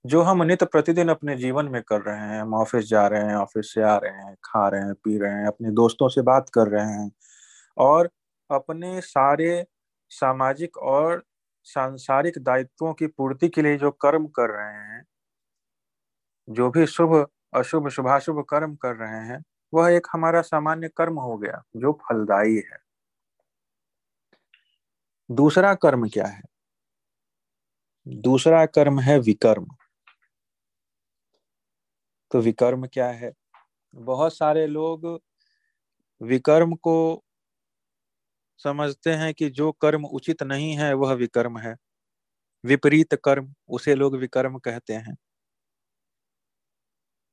[0.06, 3.34] जो हम नित्य प्रतिदिन अपने जीवन में कर रहे हैं, हम ऑफ़िस जा रहे हैं,
[3.34, 6.50] ऑफ़िस से आ रहे हैं, खा रहे हैं, पी रहे हैं, अपने दोस्तों से बात
[6.54, 7.12] कर रहे हैं
[7.78, 8.10] और
[8.50, 9.66] अपने सारे
[10.10, 11.24] सामाजिक और
[11.64, 15.04] सांसारिक दायित्वों की पूर्ति के लिए जो कर्म कर रहे हैं,
[16.50, 19.44] जो भी शुभ, अशुभ, शुभाशुभ कर्म कर रहे हैं,
[19.74, 22.78] वह एक हमारा सामान्य कर्म हो गया, जो फलदायी है।
[25.30, 26.42] दूसरा कर्म क्या है?
[28.08, 29.66] दूसरा कर्म है विकर्म।
[32.36, 33.32] तो विकर्म क्या है?
[33.94, 35.20] बहुत सारे लोग
[36.22, 37.24] विकर्म को
[38.58, 41.76] समझते हैं कि जो कर्म उचित नहीं है, वह विकर्म है।
[42.64, 45.16] विपरीत कर्म, उसे लोग विकर्म कहते हैं।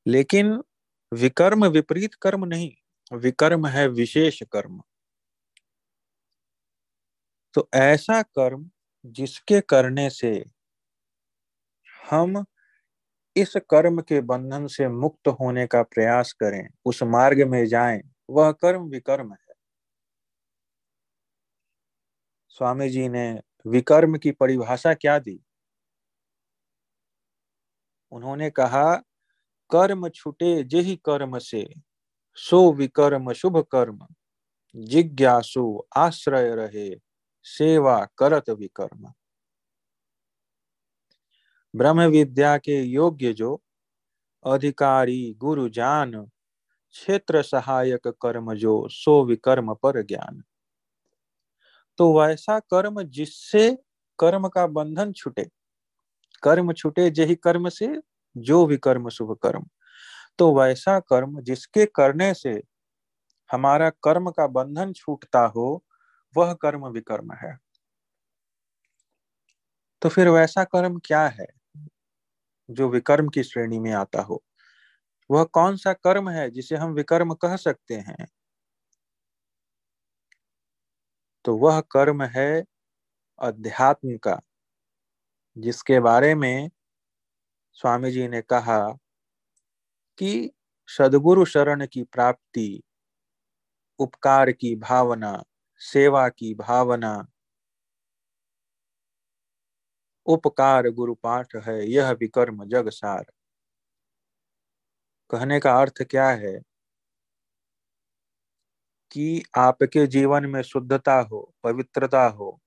[0.07, 0.63] लेकिन
[1.13, 2.71] विकर्म विपरीत कर्म नहीं,
[3.17, 4.81] विकर्म है विशेष कर्म।
[7.53, 8.69] तो ऐसा कर्म
[9.05, 10.45] जिसके करने से
[12.11, 12.45] हम
[13.35, 18.51] इस कर्म के बंधन से मुक्त होने का प्रयास करें, उस मार्ग में जाएँ, वह
[18.51, 19.53] कर्म विकर्म है।
[22.49, 25.43] स्वामी जी ने विकर्म की परिभाषा क्या दी?
[28.11, 28.95] उन्होंने कहा,
[29.71, 31.73] कर्म छुटे जही कर्म से,
[32.35, 34.07] सो विकर्म शुभ कर्म,
[34.75, 36.95] जिज्ञासु आश्रय रहे,
[37.43, 39.13] सेवा करत विकर्म।
[41.75, 43.61] ब्रह्म विद्या के योग्य जो
[44.45, 46.25] अधिकारी, गुरु, जान,
[46.91, 50.43] क्षेत्र सहायक कर्म जो, सो विकर्म पर ज्ञान।
[51.97, 53.77] तो वैसा कर्म जिससे
[54.19, 55.49] कर्म का बंधन छूटे,
[56.43, 58.01] कर्म छूटे जही कर्म से,
[58.37, 59.65] जो भी कर्म, शुभ कर्म।
[60.39, 62.61] तो वैसा कर्म जिसके करने से
[63.51, 65.83] हमारा कर्म का बंधन छूटता हो,
[66.37, 67.57] वह कर्म विकर्म है।
[70.01, 71.62] तो फिर वैसा कर्म क्या है?
[72.69, 74.43] जो विकर्म की श्रेणी में आता हो,
[75.31, 78.27] वह कौन सा कर्म है जिसे हम विकर्म कह सकते हैं?
[81.45, 82.63] तो वह कर्म है
[83.39, 84.39] अध्यात्म का,
[85.57, 86.69] जिसके बारे में
[87.73, 88.89] स्वामी जी ने कहा
[90.17, 90.51] कि
[90.87, 92.83] सदगुरु शरण की प्राप्ति,
[93.99, 95.43] उपकार की भावना,
[95.77, 97.27] सेवा की भावना
[100.25, 103.25] उपकार गुरु पाठ है, यह विकर्म जग सार।
[105.29, 106.59] कहने का अर्थ क्या है?
[109.11, 112.59] कि आपके जीवन में शुद्धता हो, पवित्रता हो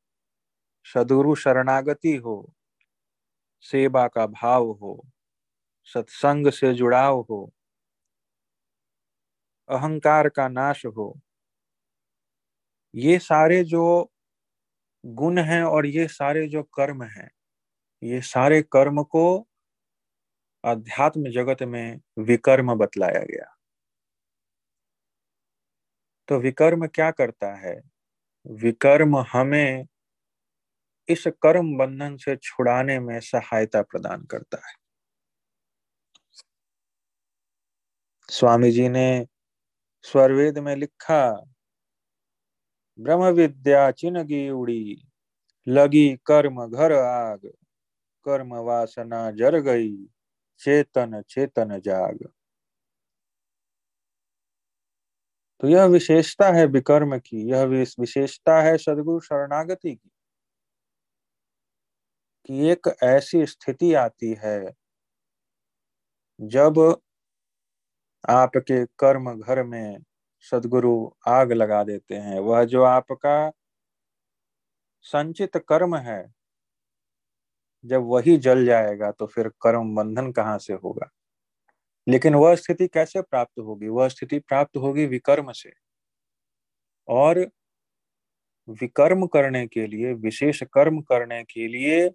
[0.87, 2.53] सदुरु शरणागति हो,
[3.61, 5.05] सेवा का भाव हो,
[5.85, 7.53] सत्संग से जुड़ाव हो,
[9.69, 11.21] अहंकार का नाश हो,
[12.95, 14.11] ये सारे जो
[15.05, 17.31] गुण हैं और ये सारे जो कर्म हैं
[18.07, 19.47] ये सारे कर्म को
[20.65, 23.57] अध्यात्म जगत में विकर्म बतलाया गया।
[26.29, 27.83] तो विकर्म क्या करता है?
[28.47, 29.87] विकर्म हमें
[31.09, 34.75] इस कर्म बंधन से छुड़ाने में सहायता प्रदान करता है।
[38.29, 39.27] स्वामी जी ने
[40.03, 41.33] स्वरवेद में लिखा
[42.99, 45.03] ब्रह्म विद्या चिनगी उड़ी,
[45.69, 47.53] लगी कर्म घर आग।
[48.27, 49.97] कर्म वासना जर गई,
[50.61, 52.29] चेतन चेतन जाग।
[55.63, 57.63] तो यह विशेषता है विकर्म की, यह
[57.99, 60.11] विशेषता है सदगुरु शरणागति की,
[62.49, 64.59] कि एक ऐसी स्थिति आती है,
[66.41, 66.79] जब
[68.25, 69.99] आपके कर्म घर में
[70.53, 70.95] सदगुरु
[71.29, 73.37] आग लगा देते हैं। वह जो आपका
[75.07, 76.23] संचित कर्म है
[77.87, 81.11] जब वही जल जाएगा तो फिर कर्म बंधन कहाँ से होगा?
[82.09, 83.89] लेकिन वह स्थिति कैसे प्राप्त होगी?
[83.89, 85.73] वह स्थिति प्राप्त होगी विकर्म से।
[87.09, 87.51] और
[88.69, 92.11] विकर्म करने के लिए, विशेष कर्म करने के लिए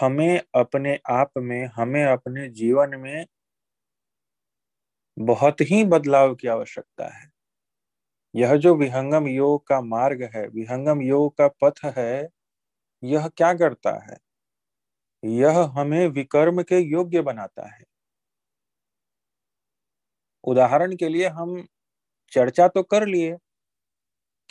[0.00, 3.26] हमें अपने आप में, हमें अपने जीवन में
[5.18, 7.30] बहुत ही बदलाव की आवश्यकता है।
[8.34, 12.28] यह जो विहंगम योग का मार्ग है, विहंगम योग का पथ है,
[13.04, 14.16] यह क्या करता है?
[15.22, 17.84] यह हमें विकर्म के योग्य बनाता है।
[20.44, 21.56] उदाहरण के लिए हम
[22.32, 23.36] चर्चा तो कर लिए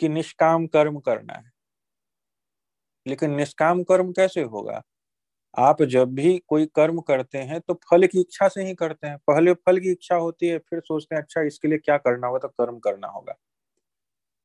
[0.00, 1.50] कि निष्काम कर्म करना है,
[3.06, 4.82] लेकिन निष्काम कर्म कैसे होगा?
[5.54, 9.18] आप जब भी कोई कर्म करते हैं तो फल की इच्छा से ही करते हैं।
[9.28, 12.38] पहले फल की इच्छा होती है, फिर सोचते हैं अच्छा इसके लिए क्या करना होगा?
[12.40, 13.34] तो कर्म करना होगा।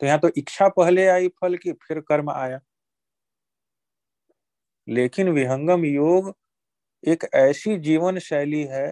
[0.02, 2.60] तो यहाँ तो इच्छा पहले आई फल की, फिर कर्म आया।
[4.88, 6.34] लेकिन विहंगम योग
[7.04, 8.88] एक ऐसी जीवन शैली है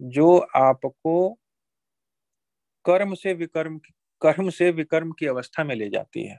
[0.00, 1.14] जो आपको
[2.84, 3.78] कर्म से विकर्म
[4.22, 6.38] कर्म से विकर्म की अवस्था में ले जाती है।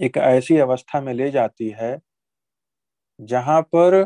[0.00, 1.96] एक ऐसी अवस्था में ले जाती है
[3.20, 4.04] जहाँ पर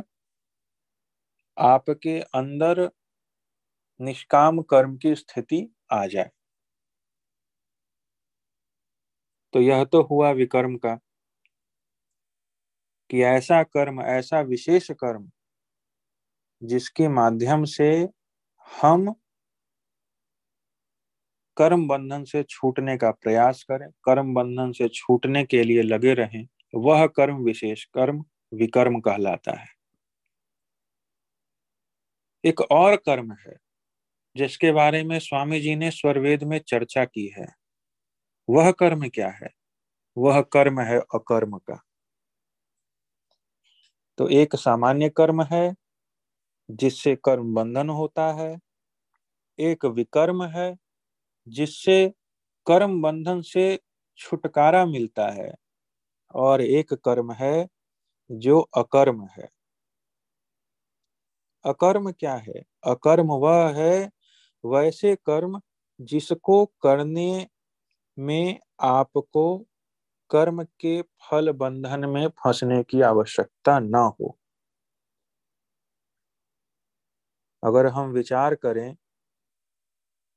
[1.57, 2.89] आपके अंदर
[4.01, 6.31] निष्काम कर्म की स्थिति आ जाए।
[9.55, 10.99] तो यह तो हुआ विकर्म का।
[13.11, 15.31] कि ऐसा कर्म, ऐसा विशेष कर्म
[16.63, 17.91] जिसके माध्यम से
[18.69, 19.15] हम
[21.57, 26.47] कर्म बंधन से छूटने का प्रयास करें, कर्म बंधन से छूटने के लिए लगे रहें,
[26.75, 29.67] वह कर्म विशेष कर्म विकर्म कहलाता है।
[32.45, 33.57] एक और कर्म है
[34.37, 37.47] जिसके बारे में स्वामी जी ने स्वरवेद में चर्चा की है,
[38.49, 39.49] वह कर्म क्या है?
[40.17, 41.83] वह कर्म है अकर्म का।
[44.19, 45.75] तो एक सामान्य कर्म है,
[46.71, 48.59] जिससे कर्म बंधन होता है।
[49.59, 50.77] एक विकर्म है,
[51.49, 52.13] जिससे
[52.67, 53.81] कर्म बंधन से
[54.17, 55.55] छुटकारा मिलता है।
[56.35, 57.69] और एक कर्म है,
[58.31, 59.49] जो अकर्म है।
[61.65, 62.63] अकर्म क्या है?
[62.85, 64.11] अकर्म वह है,
[64.65, 65.61] वैसे कर्म
[66.01, 67.47] जिसको करने
[68.19, 69.67] में आपको
[70.31, 74.37] कर्म के फल बंधन में फंसने की आवश्यकता न हो।
[77.63, 78.97] अगर हम विचार करें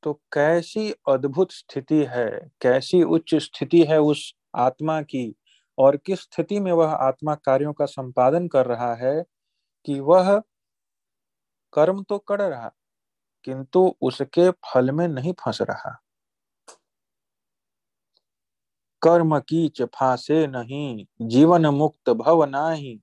[0.04, 2.30] तो कैसी अद्भुत स्थिति है,
[2.62, 5.34] कैसी उच्च स्थिति है उस आत्मा की,
[5.78, 9.22] और किस स्थिति में वह आत्मा कार्यों का संपादन कर रहा है
[9.88, 10.42] कि वह
[11.74, 12.72] कर्म तो कर रहा,
[13.48, 15.98] किंतु उसके फल में नहीं फंस रहा।
[19.02, 23.02] कर्म की फासे नहीं, जीवन मुक्त भव नाही।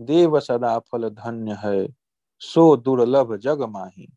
[0.00, 1.88] देव सदा फल धन्य है,
[2.40, 4.12] सो दुर्लभ जग माही।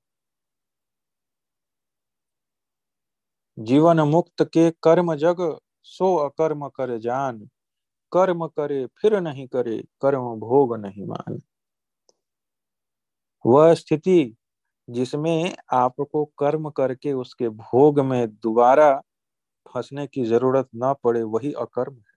[3.60, 7.50] जीवन मुक्त के कर्म जग, सो अकर्म कर जान।
[8.12, 11.42] कर्म करे फिर नहीं करे, कर्म भोग नहीं मान।
[13.46, 14.36] वह स्थिति
[14.90, 19.02] जिसमें आपको कर्म करके उसके भोग में दोबारा
[19.66, 22.14] फंसने की ज़रूरत ना पड़े, वही अकर्म है।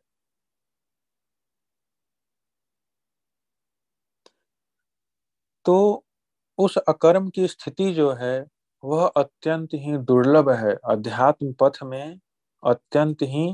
[5.66, 6.04] तो
[6.58, 8.46] उस अकर्म की स्थिति जो है,
[8.82, 12.18] वह अत्यंत ही दुर्लभ है। अध्यात्म पथ में
[12.62, 13.48] अत्यंत ही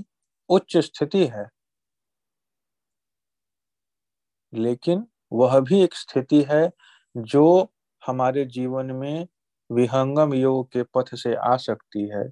[0.51, 1.47] उच्च स्थिति है।
[4.53, 6.71] लेकिन वह भी एक स्थिति है,
[7.17, 7.69] जो
[8.03, 9.27] हमारे जीवन में
[9.71, 12.25] विहंगम योग के पथ से आ सकती है।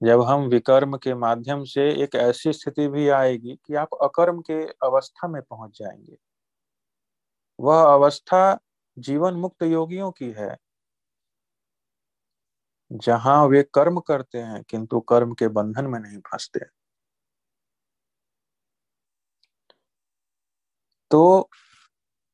[0.00, 4.62] जब हम विकर्म के माध्यम से एक ऐसी स्थिति भी आएगी कि आप अकर्म के
[4.86, 6.16] अवस्था में पहुँच जाएँगे।
[7.58, 8.40] वह अवस्था
[8.96, 10.56] जीवन मुक्त योगियों की है।
[12.90, 16.66] जहाँ वे कर्म करते हैं, किंतु कर्म के बंधन में नहीं फंसते।
[21.10, 21.48] तो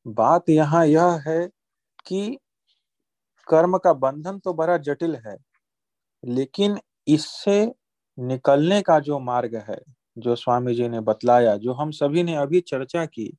[0.05, 1.39] बात यहाँ यह है
[2.05, 2.37] कि
[3.47, 5.37] कर्म का बंधन तो बड़ा जटिल है,
[6.23, 7.55] लेकिन इससे
[8.17, 9.77] निकलने का जो मार्ग है,
[10.17, 13.31] जो स्वामी जी ने बतलाया, जो हम सभी ने अभी चर्चा की,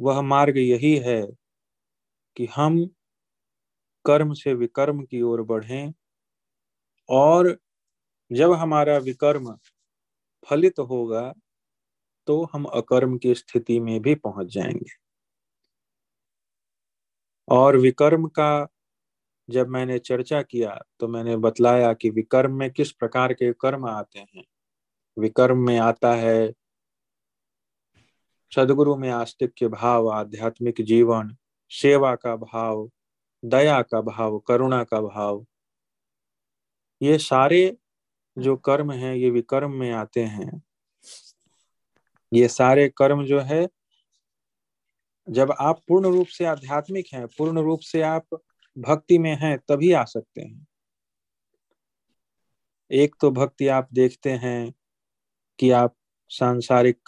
[0.00, 1.20] वह मार्ग यही है
[2.36, 2.78] कि हम
[4.04, 5.92] कर्म से विकर्म की ओर बढ़ें
[7.08, 7.56] और
[8.30, 9.52] जब हमारा विकर्म
[10.48, 11.32] फलित होगा
[12.28, 14.96] तो हम अकर्म की स्थिति में भी पहुँच जाएँगे।
[17.48, 18.50] और विकर्म का
[19.50, 24.18] जब मैंने चर्चा किया तो मैंने बतलाया कि विकर्म में किस प्रकार के कर्म आते
[24.18, 24.44] हैं।
[25.18, 26.52] विकर्म में आता है
[28.52, 31.36] सदगुरु में आस्तिक्य भाव, आध्यात्मिक जीवन,
[31.70, 32.90] सेवा का भाव,
[33.44, 35.46] दया का भाव, करुणा का भाव।
[37.02, 37.76] ये सारे
[38.38, 40.62] जो कर्म हैं, ये विकर्म में आते हैं।
[42.32, 43.68] ये सारे कर्म जो है,
[45.28, 48.40] जब आप पूर्ण रूप से आध्यात्मिक हैं, पूर्ण रूप से आप
[48.78, 50.66] भक्ति में हैं, तभी आ सकते हैं।
[52.90, 54.72] एक तो भक्ति आप देखते हैं
[55.58, 55.94] कि आप
[56.30, 56.98] सांसारिक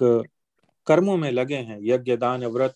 [0.87, 2.75] कर्मों में लगे हैं, यज्ञ, दान, व्रत।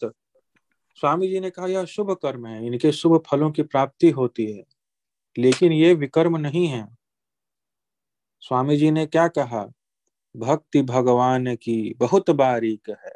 [0.99, 4.65] स्वामी जी ने कहा, यह शुभ कर्म है, इनके शुभ फलों की प्राप्ति होती है,
[5.37, 6.87] लेकिन ये विकर्म नहीं है।
[8.43, 9.67] स्वामी जी ने क्या कहा,
[10.35, 13.13] भक्ति भगवान की बहुत बारीक है,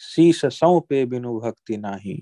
[0.00, 2.18] शीश सौ पे बिनु भक्ति नाही।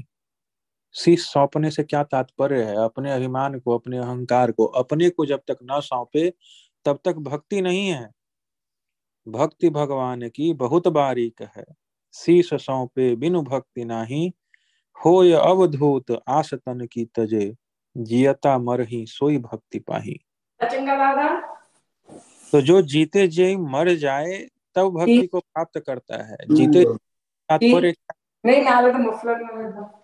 [0.95, 2.85] शीश सौंपने से क्या तात्पर्य है?
[2.85, 6.33] अपने अभिमान को अपने अहंकार को अपने को जब तक न सौंपे
[6.85, 8.11] तब तक भक्ति नहीं है।
[9.29, 11.65] भक्ति भगवान की बहुत बारीक है।
[12.13, 14.33] शीश सौंपे बिनु भक्ति नाही
[15.05, 17.57] हो अवधूत आसतन की तजे
[17.97, 20.25] जियता मरही सोई भक्ति पाही।
[22.53, 30.04] तो जो जीते जी मर जाए तब भक्ति को प्राप्त करता है। जीते तात्पर्य तो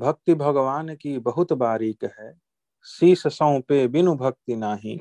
[0.00, 2.32] भक्ति भगवान की बहुत बारीक है।
[2.86, 5.00] शीश सौंपे बिनु भक्ति नाही।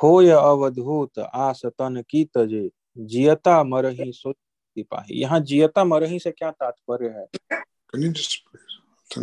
[0.00, 6.50] हो अवधूत आस तन की तजे। जियता मरही सो सिपाही यहाँ जियता मरही से क्या
[6.50, 7.26] तात्पर्य है?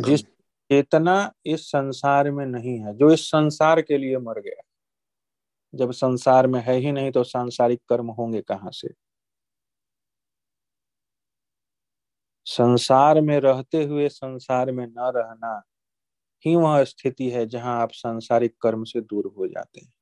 [0.02, 0.24] जिस
[0.70, 4.62] चेतना इस संसार में नहीं है जो इस संसार के लिए मर गया।
[5.76, 8.88] जब संसार में है ही नहीं तो सांसारिक कर्म होंगे कहाँ से?
[12.46, 15.62] संसार में रहते हुए संसार में न रहना
[16.46, 19.94] ही वह स्थिति है जहाँ आप सांसारिक कर्म से दूर हो जाते हैं।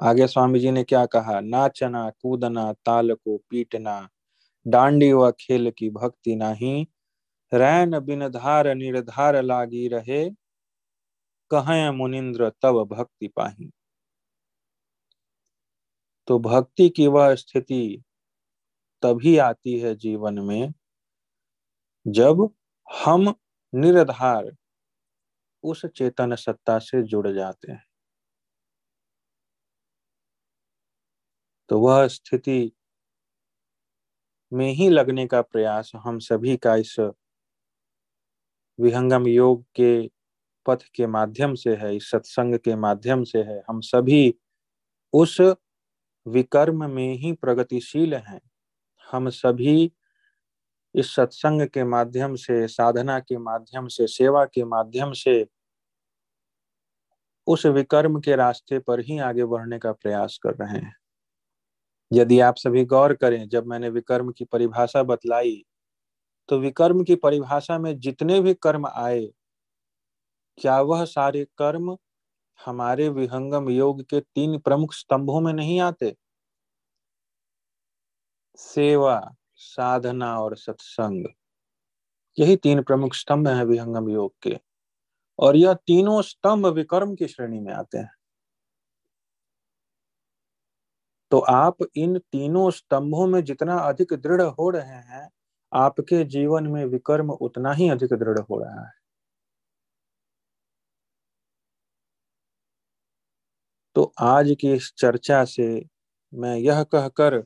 [0.00, 1.40] आगे स्वामी जी ने क्या कहा?
[1.40, 4.08] नाचना, कूदना, ताल को पीटना,
[4.66, 6.86] डांडी व खेल की भक्ति नहीं,
[7.54, 10.30] रैन बिन धार निर्धार लागी रहे,
[11.50, 13.70] कहे मुनिंद्र तब भक्ति पाही।
[16.28, 18.04] तो भक्ति की वह स्थिति
[19.02, 20.72] तभी आती है जीवन में
[22.06, 22.48] जब
[22.88, 23.34] हम
[23.72, 24.50] निर्धार
[25.64, 27.84] उस चेतन सत्ता से जुड़ जाते हैं।
[31.70, 32.72] तो वह स्थिति
[34.52, 36.96] में ही लगने का प्रयास हम सभी का इस
[38.78, 40.08] विहंगम योग के
[40.66, 44.34] पथ के माध्यम से है, इस सत्संग के माध्यम से है। हम सभी
[45.12, 45.40] उस
[46.26, 48.40] विकर्म में ही प्रगतिशील हैं।
[49.06, 49.92] हम सभी
[50.94, 55.46] इस सत्संग के माध्यम से, साधना के माध्यम से, सेवा के माध्यम से
[57.46, 60.94] उस विकर्म के रास्ते पर ही आगे बढ़ने का प्रयास कर रहे हैं।
[62.10, 65.62] यदि आप सभी गौर करें, जब मैंने विकर्म की परिभाषा बतलाई
[66.48, 69.24] तो विकर्म की परिभाषा में जितने भी कर्म आए,
[70.58, 71.96] क्या वह सारे कर्म
[72.60, 76.14] हमारे विहंगम योग के तीन प्रमुख स्तंभों में नहीं आते?
[78.56, 81.24] सेवा, साधना और सत्संग।
[82.38, 84.60] यही तीन प्रमुख स्तंभ हैं विहंगम योग के।
[85.38, 88.14] और यह तीनों स्तंभ विकर्म की श्रेणी में आते हैं।
[91.30, 95.30] तो आप इन तीनों स्तंभों में जितना अधिक दृढ़ हो रहे हैं,
[95.74, 98.92] आपके जीवन में विकर्म उतना ही अधिक दृढ़ हो रहा है।
[103.94, 105.86] तो आज की इस चर्चा से
[106.34, 107.44] मैं यह कहकर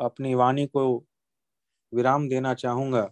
[0.00, 0.86] अपनी वाणी को
[1.92, 3.08] विराम देना चाहूँगा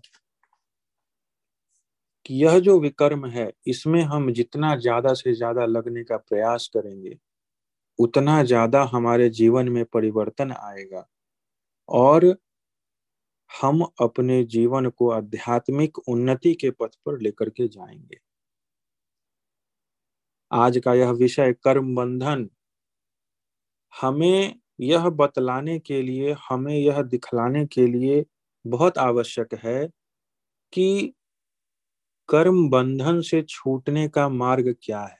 [2.26, 7.16] कि यह जो विकर्म है, इसमें हम जितना ज़्यादा से ज़्यादा लगने का प्रयास करेंगे,
[7.98, 11.06] उतना ज़्यादा हमारे जीवन में परिवर्तन आएगा।
[11.88, 12.34] और
[13.50, 18.18] हम अपने जीवन को आध्यात्मिक उन्नति के पथ पर लेकर के जाएँगे।
[20.50, 22.48] आज का यह विषय कर्म बंधन
[23.92, 28.24] हमें यह बतलाने के लिए, हमें यह दिखलाने के लिए
[28.64, 29.86] बहुत आवश्यक है
[30.72, 31.14] कि
[32.28, 35.18] कर्म बंधन से छूटने का मार्ग क्या है।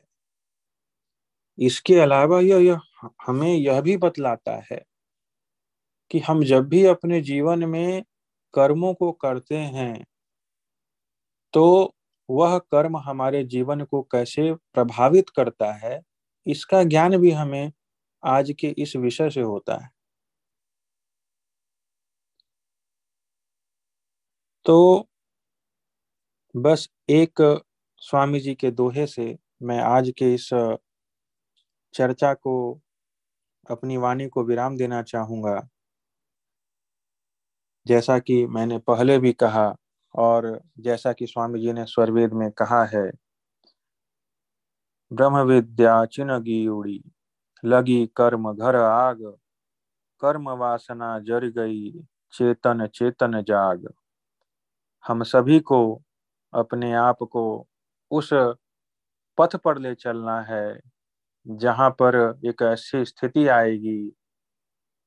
[1.59, 2.81] इसके अलावा यह यह
[3.27, 4.81] हमें यह भी बतलाता है
[6.11, 8.03] कि हम जब भी अपने जीवन में
[8.55, 10.05] कर्मों को करते हैं
[11.55, 11.95] तो
[12.29, 16.01] वह कर्म हमारे जीवन को कैसे प्रभावित करता है,
[16.47, 17.71] इसका ज्ञान भी हमें
[18.23, 19.91] आज के इस विषय से होता है।
[24.66, 25.09] तो
[26.55, 27.43] बस एक
[28.03, 30.49] स्वामी जी के दोहे से मैं आज के इस
[31.95, 32.81] चर्चा को,
[33.71, 35.69] अपनी वाणी को विराम देना चाहूँगा।
[37.87, 39.75] जैसा कि मैंने पहले भी कहा
[40.14, 43.11] और जैसा कि स्वामी जी ने स्वरवेद में कहा है
[45.11, 47.01] ब्रह्म विद्या चिनगी उड़ी
[47.65, 49.23] लगी कर्म घर आग
[50.23, 51.91] कर्म वासना जर गई
[52.33, 53.89] चेतन चेतन जाग
[55.05, 55.81] हम सभी को
[56.53, 57.45] अपने आप को
[58.11, 58.31] उस
[59.39, 60.81] पथ पर ले चलना है
[61.47, 63.99] जहाँ पर एक ऐसी स्थिति आएगी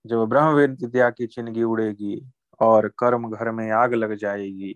[0.06, 2.22] जो ब्रह्म विद्या की चिन्हगी उड़ेगी
[2.60, 4.76] और कर्म घर में आग लग जाएगी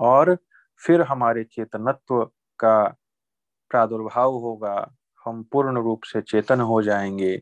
[0.00, 0.36] और
[0.82, 2.24] फिर हमारे चेतनत्व
[2.60, 2.78] का
[3.70, 4.74] प्रादुर्भाव होगा
[5.26, 7.40] हम पूर्ण रूप से चेतन हो जाएँगे।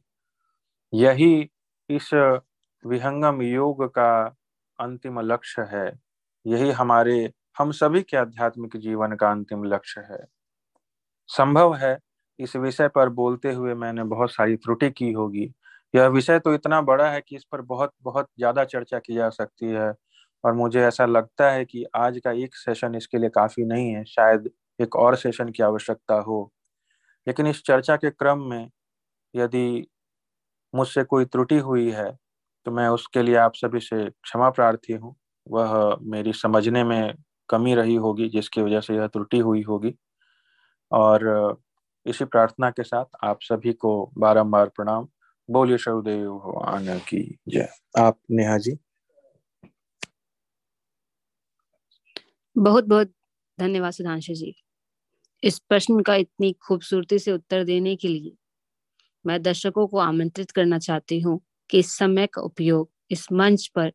[0.93, 1.33] यही
[1.91, 2.11] इस
[2.85, 4.11] विहंगम योग का
[4.79, 5.87] अंतिम लक्ष्य है।
[6.47, 10.25] यही हमारे, हम सभी के आध्यात्मिक जीवन का अंतिम लक्ष्य है।
[11.29, 11.99] संभव है,
[12.39, 15.53] इस विषय पर बोलते हुए मैंने बहुत सारी त्रुटि की होगी।
[15.95, 19.29] यह विषय तो इतना बड़ा है कि इस पर बहुत बहुत ज़्यादा चर्चा की जा
[19.31, 19.93] सकती है।
[20.45, 24.05] और मुझे ऐसा लगता है कि आज का एक सेशन इसके लिए काफ़ी नहीं है,
[24.07, 26.51] शायद एक और सेशन की आवश्यकता हो।
[27.27, 28.71] लेकिन इस चर्चा के क्रम में
[29.35, 29.87] यदि
[30.75, 32.11] मुझसे कोई त्रुटि हुई है
[32.67, 35.15] तो मैं उसके लिए आप सभी से क्षमा प्रार्थी हूँ।
[35.47, 37.15] वह मेरी समझने में
[37.49, 39.95] कमी रही होगी, जिसकी वजह से यह त्रुटि हुई होगी।
[40.93, 41.57] और
[42.07, 45.09] इसी प्रार्थना के साथ आप सभी को बारंबार प्रणाम।
[45.49, 47.69] बोलिए शरुदेव भगवान की जय।
[47.99, 48.77] आप नेहा जी।
[52.57, 53.13] बहुत बहुत
[53.59, 54.55] धन्यवाद सुधांशु जी।
[55.43, 58.33] इस प्रश्न का इतनी खूबसूरती से उत्तर देने के लिए
[59.25, 63.93] मैं दर्शकों को आमंत्रित करना चाहती हूँ कि इस समय का उपयोग इस मंच पर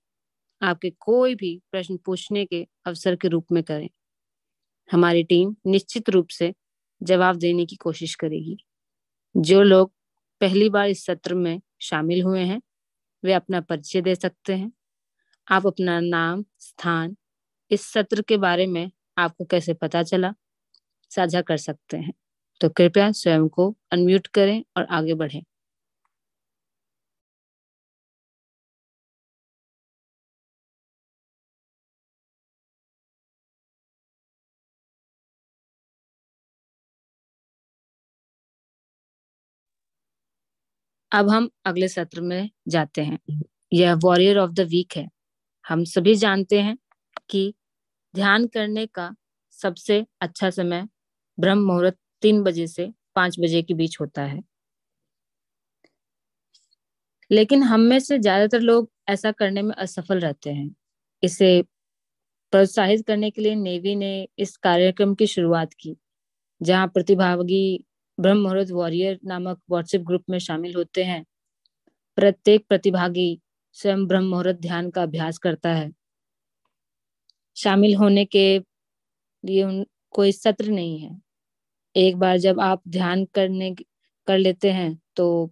[0.61, 3.89] आपके कोई भी प्रश्न पूछने के अवसर के रूप में करें।
[4.89, 6.53] हमारी टीम निश्चित रूप से
[7.01, 8.57] जवाब देने की कोशिश करेगी।
[9.35, 9.91] जो लोग
[10.41, 12.61] पहली बार इस सत्र में शामिल हुए हैं,
[13.23, 14.71] वे अपना परिचय दे सकते हैं।
[15.47, 17.15] आप अपना नाम, स्थान
[17.71, 20.33] इस सत्र के बारे में आपको कैसे पता चला?
[21.11, 22.13] साझा कर सकते हैं।
[22.61, 25.41] तो कृपया स्वयं को अनम्यूट करें और आगे बढ़ें।
[41.11, 43.17] अब हम अगले सत्र में जाते हैं।
[43.71, 45.07] यह वॉरियर ऑफ़ द वीक है।
[45.65, 46.77] हम सभी जानते हैं
[47.29, 47.53] कि
[48.13, 49.13] ध्यान करने का
[49.59, 50.87] सबसे अच्छा समय
[51.37, 54.41] ब्रह्म मुहूर्त तीन बजे से पाँच बजे के बीच होता है।
[57.31, 60.69] लेकिन हम में से ज़्यादातर लोग ऐसा करने में असफल रहते हैं।
[61.23, 61.61] इसे
[62.53, 65.95] प्रोत्साहित करने के लिए नेवी ने इस कार्यक्रम की शुरुआत की,
[66.61, 67.83] जहाँ प्रतिभागी
[68.17, 71.23] ब्रह्म मुहूर्त वॉरियर नामक व्हाट्सएप ग्रुप में शामिल होते हैं।
[72.17, 73.39] प्रत्येक प्रतिभागी
[73.77, 75.91] स्वयं ब्रह्म मुहूर्त ध्यान का अभ्यास करता है।
[77.57, 78.45] शामिल होने के
[79.43, 79.63] लिए
[80.15, 81.19] कोई सत्र नहीं है।
[81.95, 83.75] एक बार जब आप ध्यान करने,
[84.27, 85.51] कर लेते हैं तो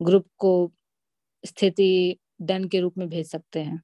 [0.00, 0.52] ग्रुप को
[1.44, 3.82] स्थिति डन के रूप में भेज सकते हैं।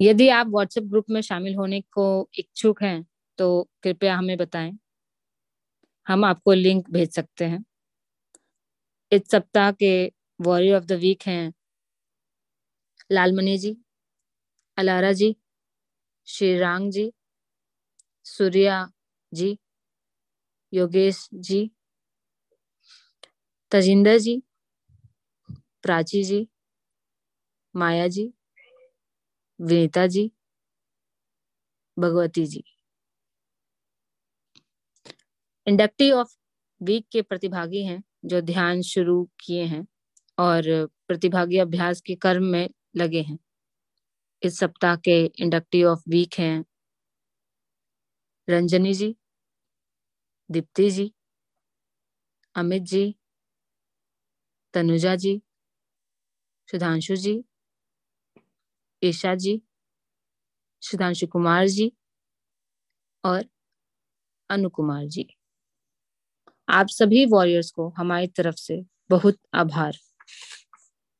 [0.00, 2.06] यदि आप व्हाट्सएप ग्रुप में शामिल होने को
[2.38, 3.04] इच्छुक हैं
[3.38, 3.48] तो
[3.82, 4.78] कृपया हमें बताएँ।
[6.06, 7.64] हम आपको लिंक भेज सकते हैं।
[9.12, 9.92] इस सप्ताह के
[10.40, 11.52] वॉरियर ऑफ़ द वीक हैं
[13.10, 13.76] Lalmani ji,
[14.78, 15.34] Alara ji
[16.28, 17.10] Shrirang ji
[18.28, 18.86] Surya
[19.32, 19.56] ji,
[20.72, 21.70] Yogesh ji,
[23.72, 24.42] Tajinder ji,
[25.82, 26.46] Prachi ji,
[27.74, 28.32] Maya ji,
[29.60, 30.30] Vinita ji,
[31.96, 32.62] Bhagwati ji.
[35.66, 36.36] Inductive of
[36.80, 39.86] week के प्रतिभागी हैं, जो ध्यान शुरू किए हैं
[40.38, 40.62] और
[41.08, 43.38] प्रतिभागी अभ्यास के कर्म में लगे हैं।
[44.42, 46.64] इस सप्ताह के इंडक्टिव ऑफ़ वीक हैं
[48.48, 49.14] रंजनी जी,
[50.50, 51.12] दीप्ति जी,
[52.56, 53.14] अमित जी,
[54.74, 55.40] तनुजा जी,
[56.68, 57.42] सुधांशु जी,
[59.02, 59.60] ईशा जी,
[60.82, 61.90] सुधांशु कुमार जी
[63.24, 63.44] और
[64.50, 65.28] अनु कुमार जी।
[66.68, 69.98] आप सभी वॉरियर्स को हमारी तरफ़ से बहुत आभार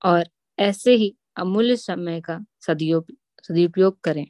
[0.04, 0.24] और
[0.58, 4.26] ऐसे ही अमूल्य समय का सदुपयोग करें।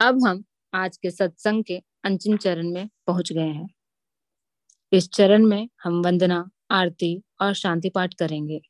[0.00, 0.44] अब हम
[0.74, 3.68] आज के सत्संग के अंतिम चरण में पहुँच गए हैं।
[4.92, 8.60] इस चरण में हम वंदना, आरती और शांति पाठ करेंगे।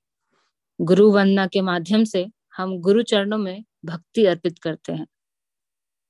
[0.80, 5.06] गुरु वंदना के माध्यम से हम गुरु चरणों में भक्ति अर्पित करते हैं।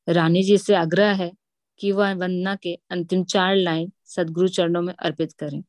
[0.08, 1.32] रानी जी से आग्रह है
[1.78, 5.64] कि वह वंदना के अंतिम चार लाइन सदगुरु चरणों में अर्पित करें।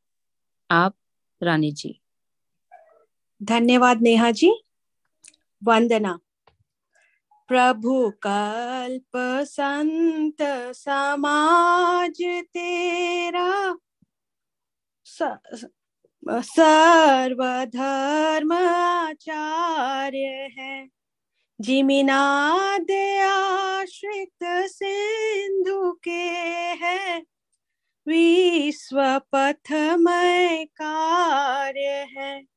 [0.72, 0.95] आप,
[1.43, 2.02] रानी जी।
[3.43, 4.64] धन्यवाद नेहा जी।
[5.64, 6.20] वंदना
[7.52, 10.38] प्रभु कल्प संत
[10.76, 12.18] समाज
[12.54, 13.76] तेरा
[16.30, 20.88] सर्वधर्म आचार्य है।
[21.62, 26.30] जिमिनाद आश्रित सिंधु के
[26.86, 27.24] है।
[28.08, 32.51] विश्व पथमय कार्य है।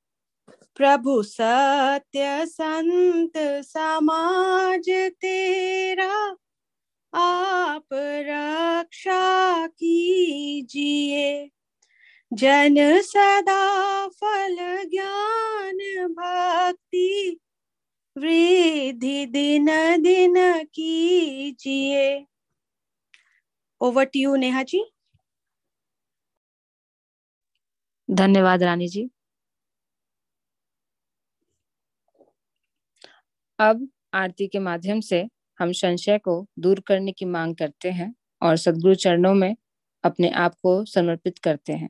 [0.77, 3.33] प्रभु सत्य संत
[3.65, 6.37] समाज तेरा,
[7.15, 11.51] आप रक्षा कीजिए।
[12.33, 15.79] जन सदा फल ज्ञान
[16.13, 17.41] भक्ति,
[18.19, 19.67] वृद्धि दिन
[20.03, 22.27] दिन कीजिए।
[23.81, 24.85] Over to you Neha ji
[28.11, 29.11] धन्यवाद रानी जी।
[33.59, 35.29] अब आरती के माध्यम से
[35.59, 39.57] हम संशय को दूर करने की मांग करते हैं और सदगुरु चरणों में
[40.05, 41.89] अपने आप को समर्पित करते हैं।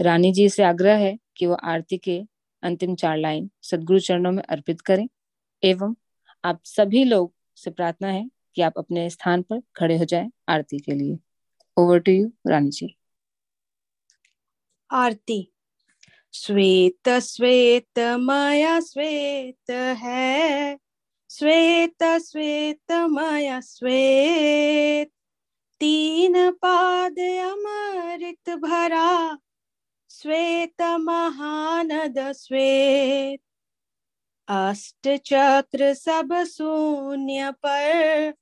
[0.00, 2.20] रानी जी से आग्रह है कि वो आरती के
[2.62, 5.08] अंतिम चार लाइन सदगुरु चरणों में अर्पित करें
[5.62, 5.94] एवं
[6.44, 10.78] आप सभी लोग से प्रार्थना है कि आप अपने स्थान पर खड़े हो जाएँ आरती
[10.78, 11.18] के लिए।
[11.76, 12.96] Over to you Rani ji.
[14.90, 15.38] आरती।
[16.34, 20.78] श्वेत श्वेत माया श्वेत है।
[21.30, 25.08] श्वेत श्वेत माया श्वेत।
[25.80, 29.38] तीन पाद अमृत भरा।
[30.10, 33.40] श्वेत महानद श्वेत।
[34.48, 38.34] अष्ट चक्र सब शून्य पर।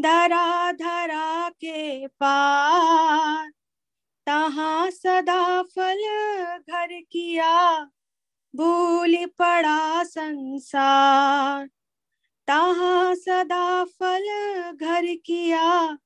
[0.00, 3.63] धरा धरा के पार।
[4.26, 6.02] तहा सदा फल
[6.58, 7.84] घर किया,
[8.54, 11.66] भूल पड़ा संसार।
[12.48, 14.26] तहा सदा फल
[14.72, 15.98] घर किया,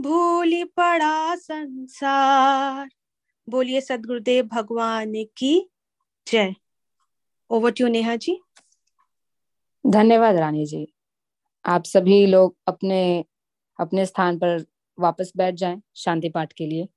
[0.00, 2.88] भूल पड़ा संसार।
[3.48, 5.70] बोलिए सदगुरुदेव भगवान की
[6.26, 6.54] जय।
[7.50, 8.40] ओवर टू नेहा जी
[9.84, 10.86] धन्यवाद, रानी जी।
[11.64, 13.24] आप सभी लोग अपने
[13.78, 14.64] अपने स्थान पर
[14.98, 16.88] वापस बैठ जाएँ शांति पाठ के लिए।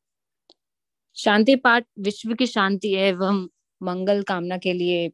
[1.16, 3.48] शांति पाठ विश्व की शांति एवं
[3.84, 5.12] मंगल कामना के लिए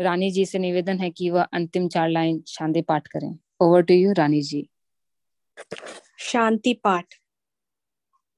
[0.00, 3.94] रानी जी से निवेदन है कि वह अंतिम चार लाइन शांति पाठ करें। Over to
[3.94, 4.68] you Rani ji.
[6.18, 7.14] शांति पाठ।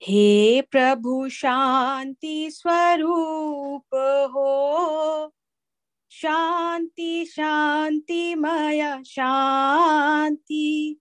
[0.02, 3.86] हे प्रभु, शांति स्वरूप
[4.30, 5.34] हो।
[6.10, 11.00] शांति शांति माया शांति।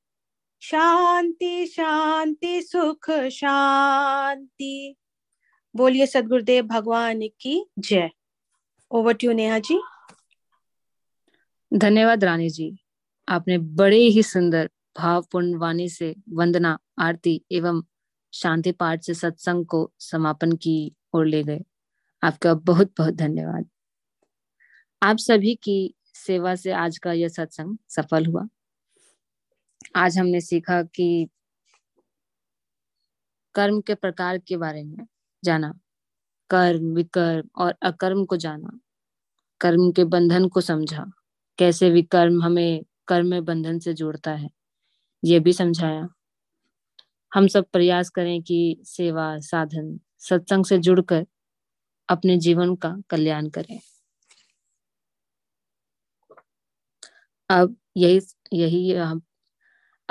[0.61, 4.95] शांति शांति, सुख, शांति।
[5.75, 8.09] बोलिए सदगुरुदेव भगवान की जय।
[8.91, 9.81] ओवर टू नेहा जी
[11.73, 12.77] धन्यवाद, रानी जी।
[13.29, 17.83] आपने बड़े ही सुंदर, भावपूर्ण वाणी से वंदना, आरती एवं
[18.33, 21.61] शांति पाठ से सत्संग को समापन की ओर ले गए।
[22.23, 23.69] आपका बहुत बहुत धन्यवाद।
[25.03, 28.47] आप सभी की सेवा से आज का यह सत्संग सफल हुआ।
[29.81, 31.27] आज हमने सीखा कि
[33.55, 35.05] कर्म के प्रकार के बारे में
[35.43, 35.73] जाना,
[36.49, 38.79] कर्म, विकर्म और अकर्म को जाना,
[39.61, 41.05] कर्म के बंधन को समझा,
[41.57, 44.49] कैसे विकर्म हमें कर्म में बंधन से जोड़ता है,
[45.25, 46.07] ये भी समझाया।
[47.31, 51.25] हम सब प्रयास करें कि सेवा, साधन, सत्संग से जुड़कर
[52.09, 53.79] अपने जीवन का कल्याण करें।
[57.49, 58.19] अब यही
[58.53, 58.93] यही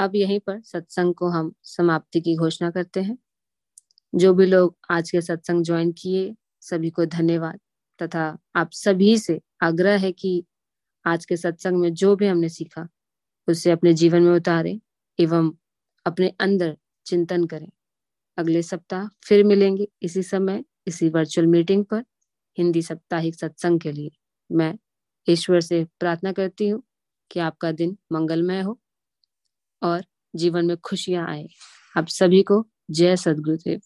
[0.00, 3.18] अब यहीं पर सत्संग को हम समाप्ति की घोषणा करते हैं।
[4.14, 7.60] जो भी लोग आज के सत्संग ज्वाइन किए, सभी को धन्यवाद
[8.02, 10.44] तथा आप सभी से आग्रह है कि
[11.06, 12.88] आज के सत्संग में जो भी हमने सीखा,
[13.48, 14.80] उसे अपने जीवन में उतारें
[15.20, 15.52] एवं
[16.06, 16.76] अपने अंदर
[17.06, 17.68] चिंतन करें।
[18.38, 22.04] अगले सप्ताह फिर मिलेंगे इसी समय, इसी वर्चुअल मीटिंग पर
[22.58, 24.10] हिंदी साप्ताहिक सत्संग के लिए।
[24.52, 24.78] मैं
[25.28, 26.82] ईश्वर से प्रार्थना करती हूँ
[27.30, 28.80] कि आपका दिन मंगलमय हो।
[29.82, 30.04] और
[30.34, 31.46] जीवन में खुशियाँ आए।
[31.96, 33.80] आप सभी को जय सदगुरुदेव।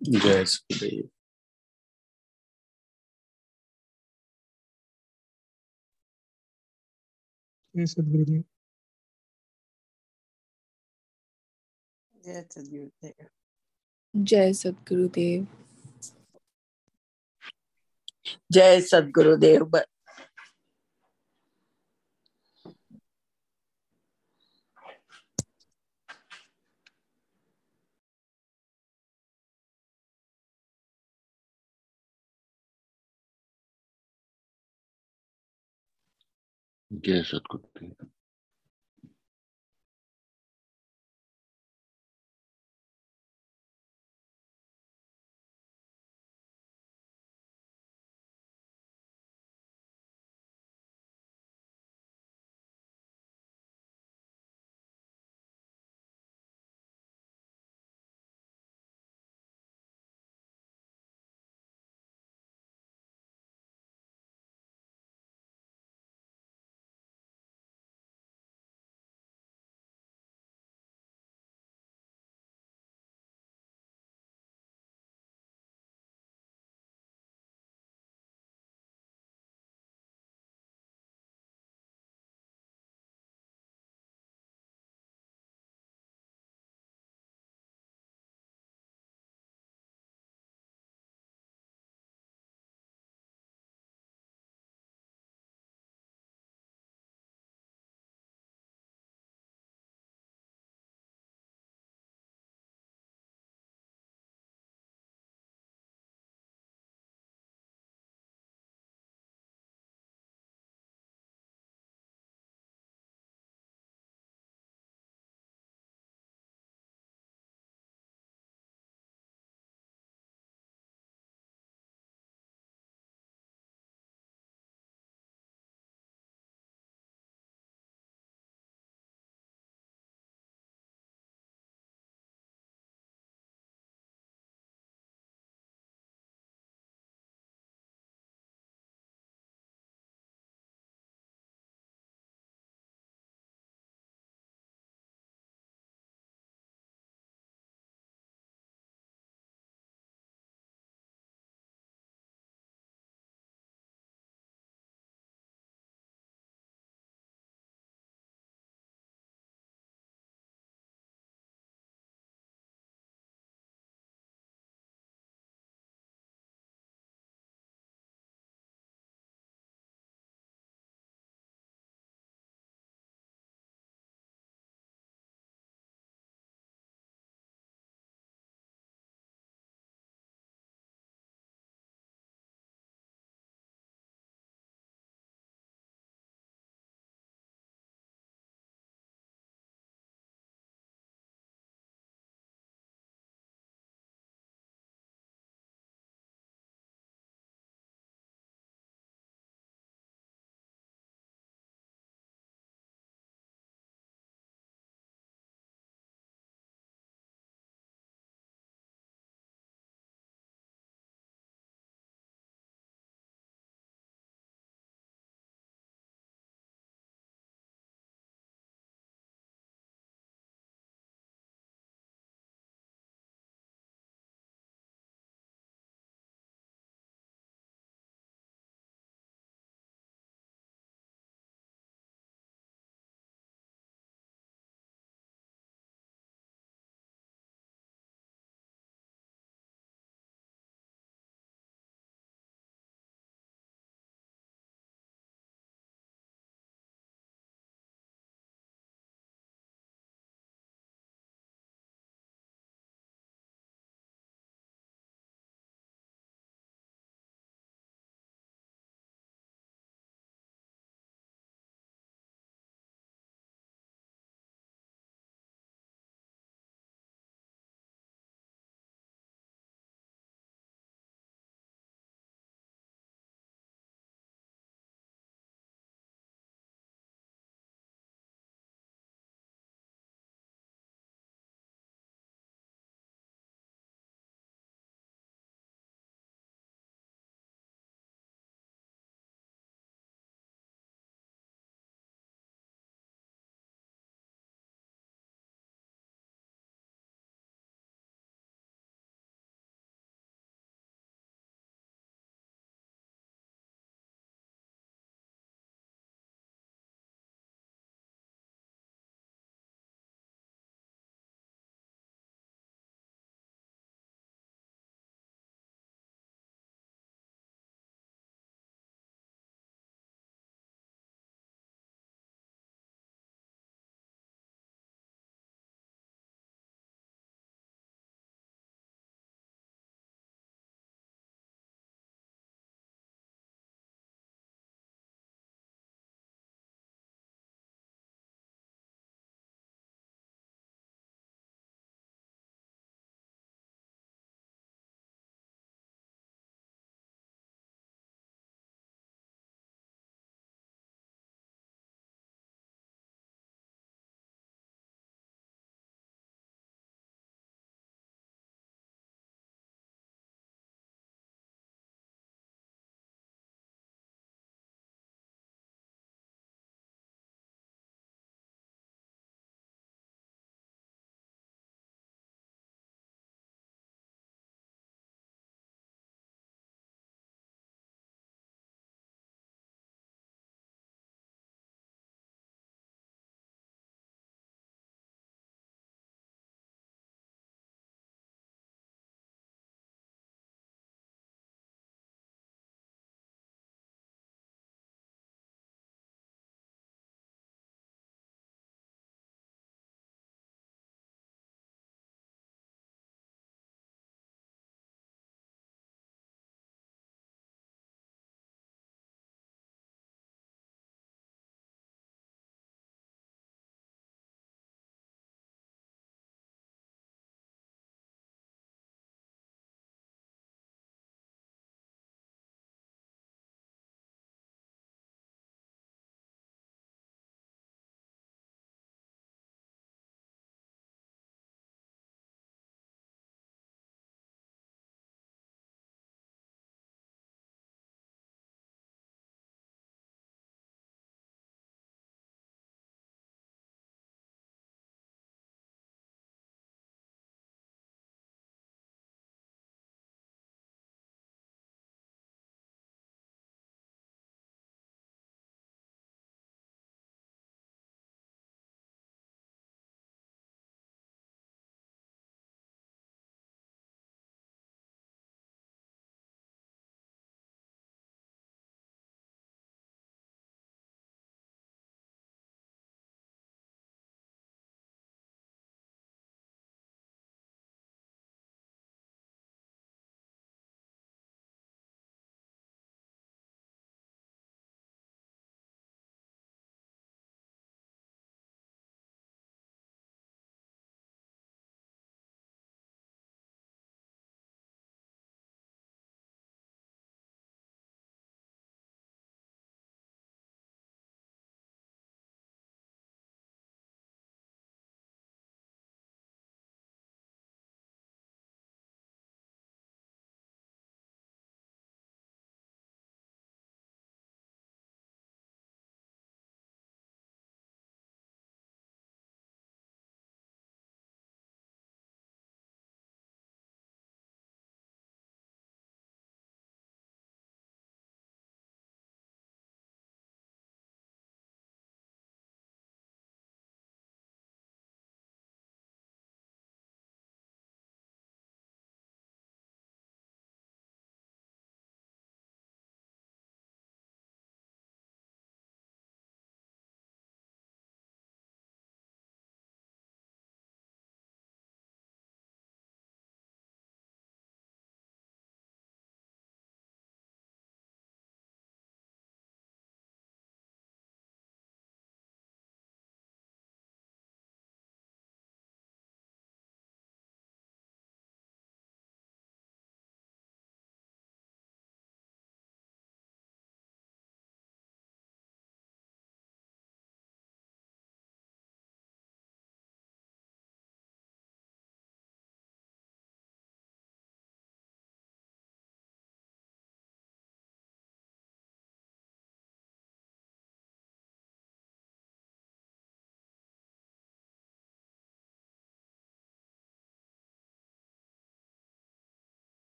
[0.00, 1.08] जय सदगुरुदेव।
[7.74, 8.44] जय सदगुरुदेव।
[12.24, 13.26] जय सदगुरुदेव।
[14.14, 15.46] जय सदगुरुदेव।
[18.52, 19.70] जय सदगुरुदेव
[36.90, 38.06] जय सतगुरुदेव